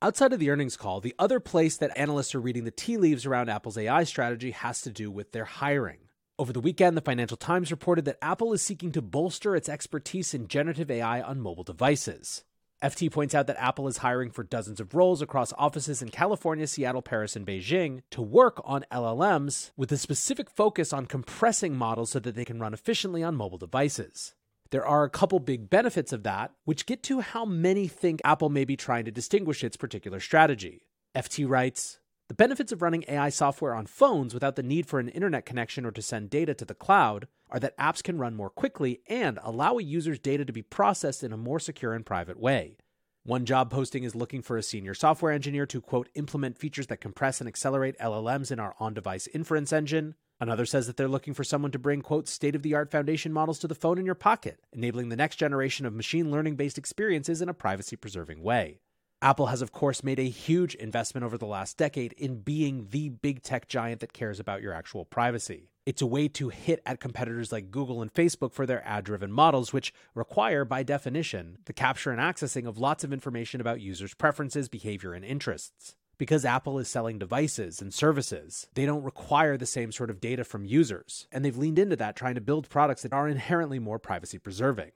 Outside 0.00 0.32
of 0.32 0.40
the 0.40 0.50
earnings 0.50 0.76
call, 0.76 1.00
the 1.00 1.14
other 1.18 1.38
place 1.38 1.76
that 1.76 1.96
analysts 1.96 2.34
are 2.34 2.40
reading 2.40 2.64
the 2.64 2.70
tea 2.70 2.96
leaves 2.96 3.26
around 3.26 3.50
Apple's 3.50 3.78
AI 3.78 4.04
strategy 4.04 4.50
has 4.50 4.80
to 4.82 4.90
do 4.90 5.10
with 5.10 5.32
their 5.32 5.44
hiring. 5.44 5.98
Over 6.38 6.52
the 6.52 6.60
weekend, 6.60 6.96
the 6.96 7.02
Financial 7.02 7.36
Times 7.36 7.70
reported 7.70 8.04
that 8.06 8.18
Apple 8.20 8.52
is 8.52 8.62
seeking 8.62 8.90
to 8.92 9.02
bolster 9.02 9.54
its 9.54 9.68
expertise 9.68 10.34
in 10.34 10.48
generative 10.48 10.90
AI 10.90 11.20
on 11.20 11.40
mobile 11.40 11.62
devices. 11.62 12.42
FT 12.82 13.12
points 13.12 13.32
out 13.32 13.46
that 13.46 13.62
Apple 13.62 13.86
is 13.86 13.98
hiring 13.98 14.32
for 14.32 14.42
dozens 14.42 14.80
of 14.80 14.92
roles 14.92 15.22
across 15.22 15.52
offices 15.52 16.02
in 16.02 16.08
California, 16.08 16.66
Seattle, 16.66 17.00
Paris, 17.00 17.36
and 17.36 17.46
Beijing 17.46 18.00
to 18.10 18.20
work 18.20 18.60
on 18.64 18.84
LLMs 18.90 19.70
with 19.76 19.92
a 19.92 19.96
specific 19.96 20.50
focus 20.50 20.92
on 20.92 21.06
compressing 21.06 21.76
models 21.76 22.10
so 22.10 22.18
that 22.18 22.34
they 22.34 22.44
can 22.44 22.58
run 22.58 22.74
efficiently 22.74 23.22
on 23.22 23.36
mobile 23.36 23.56
devices. 23.56 24.34
There 24.70 24.84
are 24.84 25.04
a 25.04 25.10
couple 25.10 25.38
big 25.38 25.70
benefits 25.70 26.12
of 26.12 26.24
that, 26.24 26.54
which 26.64 26.86
get 26.86 27.04
to 27.04 27.20
how 27.20 27.44
many 27.44 27.86
think 27.86 28.20
Apple 28.24 28.48
may 28.48 28.64
be 28.64 28.76
trying 28.76 29.04
to 29.04 29.12
distinguish 29.12 29.62
its 29.62 29.76
particular 29.76 30.18
strategy. 30.18 30.86
FT 31.14 31.48
writes 31.48 32.00
The 32.26 32.34
benefits 32.34 32.72
of 32.72 32.82
running 32.82 33.04
AI 33.06 33.28
software 33.28 33.76
on 33.76 33.86
phones 33.86 34.34
without 34.34 34.56
the 34.56 34.62
need 34.64 34.86
for 34.86 34.98
an 34.98 35.08
internet 35.10 35.46
connection 35.46 35.86
or 35.86 35.92
to 35.92 36.02
send 36.02 36.30
data 36.30 36.52
to 36.54 36.64
the 36.64 36.74
cloud 36.74 37.28
are 37.52 37.60
that 37.60 37.78
apps 37.78 38.02
can 38.02 38.18
run 38.18 38.34
more 38.34 38.50
quickly 38.50 39.02
and 39.06 39.38
allow 39.42 39.78
a 39.78 39.82
user's 39.82 40.18
data 40.18 40.44
to 40.44 40.52
be 40.52 40.62
processed 40.62 41.22
in 41.22 41.32
a 41.32 41.36
more 41.36 41.60
secure 41.60 41.92
and 41.92 42.04
private 42.04 42.40
way. 42.40 42.78
One 43.24 43.44
job 43.44 43.70
posting 43.70 44.02
is 44.02 44.16
looking 44.16 44.42
for 44.42 44.56
a 44.56 44.62
senior 44.64 44.94
software 44.94 45.30
engineer 45.30 45.66
to, 45.66 45.80
quote, 45.80 46.08
implement 46.16 46.58
features 46.58 46.88
that 46.88 47.00
compress 47.00 47.40
and 47.40 47.46
accelerate 47.46 47.96
LLMs 48.00 48.50
in 48.50 48.58
our 48.58 48.74
on 48.80 48.94
device 48.94 49.28
inference 49.32 49.72
engine. 49.72 50.16
Another 50.40 50.66
says 50.66 50.88
that 50.88 50.96
they're 50.96 51.06
looking 51.06 51.34
for 51.34 51.44
someone 51.44 51.70
to 51.70 51.78
bring, 51.78 52.02
quote, 52.02 52.26
state 52.26 52.56
of 52.56 52.62
the 52.62 52.74
art 52.74 52.90
foundation 52.90 53.32
models 53.32 53.60
to 53.60 53.68
the 53.68 53.76
phone 53.76 53.98
in 53.98 54.06
your 54.06 54.16
pocket, 54.16 54.58
enabling 54.72 55.08
the 55.08 55.14
next 55.14 55.36
generation 55.36 55.86
of 55.86 55.92
machine 55.92 56.32
learning 56.32 56.56
based 56.56 56.78
experiences 56.78 57.40
in 57.40 57.48
a 57.48 57.54
privacy 57.54 57.94
preserving 57.94 58.42
way. 58.42 58.80
Apple 59.22 59.46
has, 59.46 59.62
of 59.62 59.70
course, 59.70 60.02
made 60.02 60.18
a 60.18 60.28
huge 60.28 60.74
investment 60.74 61.24
over 61.24 61.38
the 61.38 61.46
last 61.46 61.76
decade 61.76 62.12
in 62.14 62.40
being 62.40 62.88
the 62.90 63.08
big 63.08 63.40
tech 63.40 63.68
giant 63.68 64.00
that 64.00 64.12
cares 64.12 64.40
about 64.40 64.62
your 64.62 64.72
actual 64.72 65.04
privacy. 65.04 65.70
It's 65.86 66.02
a 66.02 66.06
way 66.06 66.26
to 66.28 66.48
hit 66.48 66.82
at 66.84 66.98
competitors 66.98 67.52
like 67.52 67.70
Google 67.70 68.02
and 68.02 68.12
Facebook 68.12 68.52
for 68.52 68.66
their 68.66 68.84
ad 68.84 69.04
driven 69.04 69.30
models, 69.30 69.72
which 69.72 69.94
require, 70.16 70.64
by 70.64 70.82
definition, 70.82 71.58
the 71.66 71.72
capture 71.72 72.10
and 72.10 72.20
accessing 72.20 72.66
of 72.66 72.78
lots 72.78 73.04
of 73.04 73.12
information 73.12 73.60
about 73.60 73.80
users' 73.80 74.12
preferences, 74.12 74.68
behavior, 74.68 75.12
and 75.12 75.24
interests. 75.24 75.94
Because 76.18 76.44
Apple 76.44 76.80
is 76.80 76.88
selling 76.88 77.20
devices 77.20 77.80
and 77.80 77.94
services, 77.94 78.66
they 78.74 78.86
don't 78.86 79.04
require 79.04 79.56
the 79.56 79.66
same 79.66 79.92
sort 79.92 80.10
of 80.10 80.20
data 80.20 80.42
from 80.42 80.64
users, 80.64 81.28
and 81.30 81.44
they've 81.44 81.56
leaned 81.56 81.78
into 81.78 81.94
that 81.94 82.16
trying 82.16 82.34
to 82.34 82.40
build 82.40 82.68
products 82.68 83.02
that 83.02 83.12
are 83.12 83.28
inherently 83.28 83.78
more 83.78 84.00
privacy 84.00 84.38
preserving. 84.38 84.90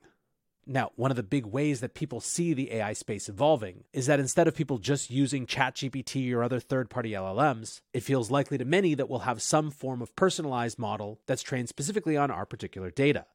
Now, 0.68 0.90
one 0.96 1.12
of 1.12 1.16
the 1.16 1.22
big 1.22 1.46
ways 1.46 1.78
that 1.78 1.94
people 1.94 2.20
see 2.20 2.52
the 2.52 2.72
AI 2.72 2.92
space 2.92 3.28
evolving 3.28 3.84
is 3.92 4.06
that 4.06 4.18
instead 4.18 4.48
of 4.48 4.56
people 4.56 4.78
just 4.78 5.10
using 5.10 5.46
ChatGPT 5.46 6.34
or 6.34 6.42
other 6.42 6.58
third 6.58 6.90
party 6.90 7.12
LLMs, 7.12 7.82
it 7.92 8.02
feels 8.02 8.32
likely 8.32 8.58
to 8.58 8.64
many 8.64 8.94
that 8.94 9.08
we'll 9.08 9.20
have 9.20 9.40
some 9.40 9.70
form 9.70 10.02
of 10.02 10.16
personalized 10.16 10.76
model 10.76 11.20
that's 11.28 11.42
trained 11.42 11.68
specifically 11.68 12.16
on 12.16 12.32
our 12.32 12.44
particular 12.44 12.90
data. 12.90 13.26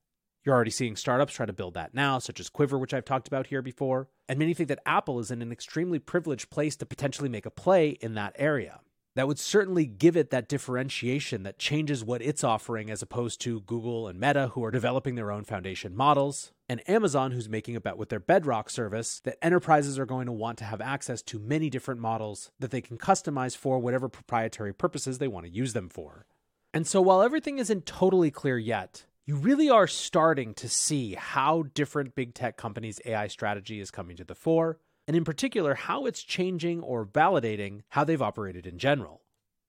You're 0.43 0.55
already 0.55 0.71
seeing 0.71 0.97
startups 0.97 1.33
try 1.33 1.45
to 1.45 1.53
build 1.53 1.75
that 1.75 1.93
now, 1.93 2.19
such 2.19 2.41
as 2.41 2.50
Quiver, 2.50 2.77
which 2.77 2.93
I've 2.93 3.05
talked 3.05 3.29
about 3.29 3.47
here 3.47 3.61
before, 3.61 4.09
and 4.27 4.38
many 4.38 4.53
think 4.53 4.67
that 4.67 4.81
Apple 4.85 5.19
is 5.19 5.31
in 5.31 5.41
an 5.41 5.53
extremely 5.53 6.00
privileged 6.00 6.50
place 6.50 6.75
to 6.77 6.85
potentially 6.85 7.29
make 7.29 7.45
a 7.45 7.51
play 7.51 7.91
in 7.91 8.15
that 8.15 8.35
area 8.38 8.81
that 9.15 9.27
would 9.27 9.39
certainly 9.39 9.85
give 9.85 10.15
it 10.15 10.29
that 10.29 10.47
differentiation 10.47 11.43
that 11.43 11.59
changes 11.59 12.03
what 12.03 12.21
it's 12.21 12.43
offering 12.43 12.89
as 12.89 13.01
opposed 13.01 13.41
to 13.41 13.61
Google 13.61 14.07
and 14.07 14.19
Meta, 14.19 14.50
who 14.53 14.63
are 14.63 14.71
developing 14.71 15.15
their 15.15 15.31
own 15.31 15.43
foundation 15.43 15.95
models, 15.95 16.53
and 16.71 16.89
Amazon, 16.89 17.31
who's 17.31 17.49
making 17.49 17.75
a 17.75 17.81
bet 17.81 17.97
with 17.97 18.07
their 18.07 18.21
Bedrock 18.21 18.69
service 18.69 19.19
that 19.25 19.37
enterprises 19.41 19.99
are 19.99 20.05
going 20.05 20.25
to 20.25 20.31
want 20.31 20.57
to 20.59 20.63
have 20.63 20.79
access 20.79 21.21
to 21.23 21.37
many 21.37 21.69
different 21.69 21.99
models 21.99 22.49
that 22.59 22.71
they 22.71 22.79
can 22.79 22.97
customize 22.97 23.57
for 23.57 23.77
whatever 23.77 24.07
proprietary 24.07 24.73
purposes 24.73 25.17
they 25.17 25.27
want 25.27 25.45
to 25.45 25.51
use 25.51 25.73
them 25.73 25.89
for. 25.89 26.25
And 26.73 26.87
so 26.87 27.01
while 27.01 27.21
everything 27.21 27.59
isn't 27.59 27.85
totally 27.85 28.31
clear 28.31 28.57
yet, 28.57 29.05
you 29.25 29.35
really 29.35 29.69
are 29.69 29.85
starting 29.85 30.53
to 30.53 30.69
see 30.69 31.15
how 31.15 31.63
different 31.73 32.15
big 32.15 32.33
tech 32.33 32.55
companies' 32.55 33.01
AI 33.03 33.27
strategy 33.27 33.81
is 33.81 33.91
coming 33.91 34.15
to 34.15 34.23
the 34.23 34.33
fore 34.33 34.79
and 35.09 35.17
in 35.17 35.25
particular, 35.25 35.75
how 35.75 36.05
it's 36.05 36.23
changing 36.23 36.79
or 36.79 37.05
validating 37.05 37.81
how 37.89 38.05
they've 38.05 38.21
operated 38.21 38.65
in 38.65 38.77
general. 38.77 39.21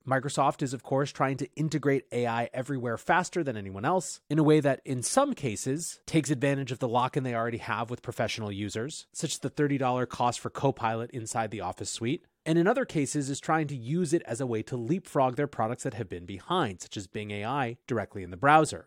Microsoft 0.06 0.62
is, 0.62 0.74
of 0.74 0.82
course, 0.82 1.12
trying 1.12 1.36
to 1.36 1.48
integrate 1.54 2.06
AI 2.12 2.48
everywhere 2.52 2.98
faster 2.98 3.44
than 3.44 3.56
anyone 3.56 3.84
else 3.84 4.20
in 4.28 4.38
a 4.38 4.42
way 4.42 4.60
that, 4.60 4.80
in 4.84 5.02
some 5.02 5.34
cases, 5.34 6.00
takes 6.06 6.30
advantage 6.30 6.72
of 6.72 6.80
the 6.80 6.88
lock 6.88 7.16
in 7.16 7.22
they 7.22 7.34
already 7.34 7.58
have 7.58 7.90
with 7.90 8.02
professional 8.02 8.50
users, 8.50 9.06
such 9.12 9.32
as 9.32 9.38
the 9.38 9.50
$30 9.50 10.08
cost 10.08 10.40
for 10.40 10.50
Copilot 10.50 11.10
inside 11.12 11.50
the 11.50 11.60
Office 11.60 11.90
suite, 11.90 12.24
and 12.44 12.58
in 12.58 12.66
other 12.66 12.84
cases, 12.84 13.30
is 13.30 13.38
trying 13.38 13.68
to 13.68 13.76
use 13.76 14.12
it 14.12 14.22
as 14.26 14.40
a 14.40 14.46
way 14.46 14.62
to 14.62 14.76
leapfrog 14.76 15.36
their 15.36 15.46
products 15.46 15.84
that 15.84 15.94
have 15.94 16.08
been 16.08 16.26
behind, 16.26 16.80
such 16.80 16.96
as 16.96 17.06
Bing 17.06 17.30
AI, 17.30 17.76
directly 17.86 18.22
in 18.22 18.30
the 18.30 18.36
browser. 18.36 18.86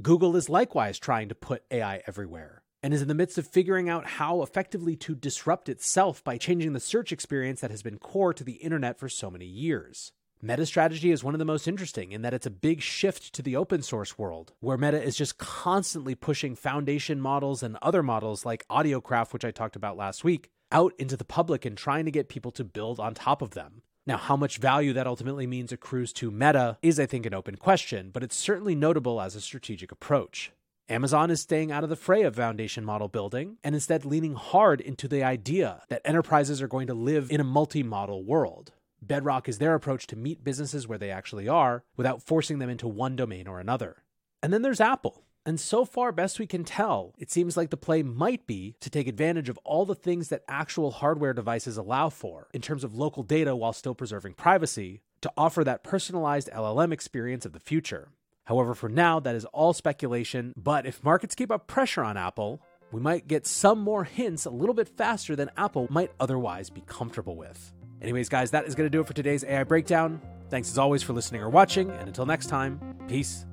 Google 0.00 0.36
is 0.36 0.48
likewise 0.48 0.98
trying 0.98 1.28
to 1.28 1.34
put 1.34 1.64
AI 1.70 2.02
everywhere 2.06 2.62
and 2.82 2.92
is 2.92 3.02
in 3.02 3.08
the 3.08 3.14
midst 3.14 3.38
of 3.38 3.46
figuring 3.46 3.88
out 3.88 4.06
how 4.06 4.42
effectively 4.42 4.96
to 4.96 5.14
disrupt 5.14 5.68
itself 5.68 6.24
by 6.24 6.36
changing 6.36 6.72
the 6.72 6.80
search 6.80 7.12
experience 7.12 7.60
that 7.60 7.70
has 7.70 7.82
been 7.82 7.98
core 7.98 8.34
to 8.34 8.42
the 8.42 8.54
internet 8.54 8.98
for 8.98 9.08
so 9.08 9.30
many 9.30 9.46
years. 9.46 10.12
Meta 10.44 10.66
strategy 10.66 11.12
is 11.12 11.22
one 11.22 11.36
of 11.36 11.38
the 11.38 11.44
most 11.44 11.68
interesting 11.68 12.10
in 12.10 12.22
that 12.22 12.34
it's 12.34 12.46
a 12.46 12.50
big 12.50 12.82
shift 12.82 13.32
to 13.32 13.42
the 13.42 13.54
open 13.54 13.80
source 13.80 14.18
world, 14.18 14.52
where 14.58 14.76
Meta 14.76 15.00
is 15.00 15.16
just 15.16 15.38
constantly 15.38 16.16
pushing 16.16 16.56
foundation 16.56 17.20
models 17.20 17.62
and 17.62 17.78
other 17.80 18.02
models 18.02 18.44
like 18.44 18.66
Audiocraft, 18.66 19.32
which 19.32 19.44
I 19.44 19.52
talked 19.52 19.76
about 19.76 19.96
last 19.96 20.24
week, 20.24 20.50
out 20.72 20.94
into 20.98 21.16
the 21.16 21.24
public 21.24 21.64
and 21.64 21.78
trying 21.78 22.06
to 22.06 22.10
get 22.10 22.28
people 22.28 22.50
to 22.52 22.64
build 22.64 22.98
on 22.98 23.14
top 23.14 23.40
of 23.40 23.50
them. 23.50 23.82
Now, 24.04 24.16
how 24.16 24.34
much 24.34 24.58
value 24.58 24.92
that 24.94 25.06
ultimately 25.06 25.46
means 25.46 25.70
accrues 25.70 26.12
to 26.14 26.32
Meta 26.32 26.76
is, 26.82 26.98
I 26.98 27.06
think, 27.06 27.24
an 27.24 27.34
open 27.34 27.54
question, 27.54 28.10
but 28.12 28.24
it's 28.24 28.34
certainly 28.34 28.74
notable 28.74 29.20
as 29.20 29.36
a 29.36 29.40
strategic 29.40 29.92
approach. 29.92 30.50
Amazon 30.88 31.30
is 31.30 31.40
staying 31.40 31.70
out 31.70 31.84
of 31.84 31.88
the 31.88 31.94
fray 31.94 32.22
of 32.22 32.34
foundation 32.34 32.84
model 32.84 33.06
building 33.06 33.58
and 33.62 33.76
instead 33.76 34.04
leaning 34.04 34.34
hard 34.34 34.80
into 34.80 35.06
the 35.06 35.22
idea 35.22 35.82
that 35.88 36.02
enterprises 36.04 36.60
are 36.60 36.66
going 36.66 36.88
to 36.88 36.94
live 36.94 37.30
in 37.30 37.40
a 37.40 37.44
multi 37.44 37.84
model 37.84 38.24
world. 38.24 38.72
Bedrock 39.02 39.48
is 39.48 39.58
their 39.58 39.74
approach 39.74 40.06
to 40.06 40.16
meet 40.16 40.44
businesses 40.44 40.86
where 40.86 40.98
they 40.98 41.10
actually 41.10 41.48
are 41.48 41.82
without 41.96 42.22
forcing 42.22 42.60
them 42.60 42.70
into 42.70 42.86
one 42.86 43.16
domain 43.16 43.48
or 43.48 43.58
another. 43.58 44.04
And 44.42 44.52
then 44.52 44.62
there's 44.62 44.80
Apple. 44.80 45.24
And 45.44 45.58
so 45.58 45.84
far, 45.84 46.12
best 46.12 46.38
we 46.38 46.46
can 46.46 46.62
tell, 46.62 47.14
it 47.18 47.28
seems 47.28 47.56
like 47.56 47.70
the 47.70 47.76
play 47.76 48.04
might 48.04 48.46
be 48.46 48.76
to 48.78 48.88
take 48.88 49.08
advantage 49.08 49.48
of 49.48 49.58
all 49.64 49.84
the 49.84 49.96
things 49.96 50.28
that 50.28 50.44
actual 50.46 50.92
hardware 50.92 51.34
devices 51.34 51.76
allow 51.76 52.10
for 52.10 52.46
in 52.54 52.60
terms 52.60 52.84
of 52.84 52.94
local 52.94 53.24
data 53.24 53.56
while 53.56 53.72
still 53.72 53.94
preserving 53.94 54.34
privacy 54.34 55.02
to 55.20 55.32
offer 55.36 55.64
that 55.64 55.82
personalized 55.82 56.48
LLM 56.52 56.92
experience 56.92 57.44
of 57.44 57.52
the 57.52 57.60
future. 57.60 58.10
However, 58.44 58.72
for 58.72 58.88
now, 58.88 59.18
that 59.18 59.34
is 59.34 59.44
all 59.46 59.72
speculation. 59.72 60.52
But 60.56 60.86
if 60.86 61.02
markets 61.02 61.34
keep 61.34 61.50
up 61.50 61.66
pressure 61.66 62.04
on 62.04 62.16
Apple, 62.16 62.60
we 62.92 63.00
might 63.00 63.26
get 63.26 63.46
some 63.46 63.80
more 63.80 64.04
hints 64.04 64.44
a 64.44 64.50
little 64.50 64.74
bit 64.74 64.88
faster 64.88 65.34
than 65.34 65.50
Apple 65.56 65.88
might 65.90 66.12
otherwise 66.20 66.70
be 66.70 66.82
comfortable 66.86 67.36
with. 67.36 67.72
Anyways, 68.02 68.28
guys, 68.28 68.50
that 68.50 68.66
is 68.66 68.74
going 68.74 68.86
to 68.86 68.90
do 68.90 69.00
it 69.00 69.06
for 69.06 69.14
today's 69.14 69.44
AI 69.44 69.62
breakdown. 69.62 70.20
Thanks 70.50 70.68
as 70.68 70.76
always 70.76 71.02
for 71.02 71.12
listening 71.12 71.40
or 71.40 71.48
watching, 71.48 71.90
and 71.90 72.08
until 72.08 72.26
next 72.26 72.48
time, 72.48 72.80
peace. 73.08 73.46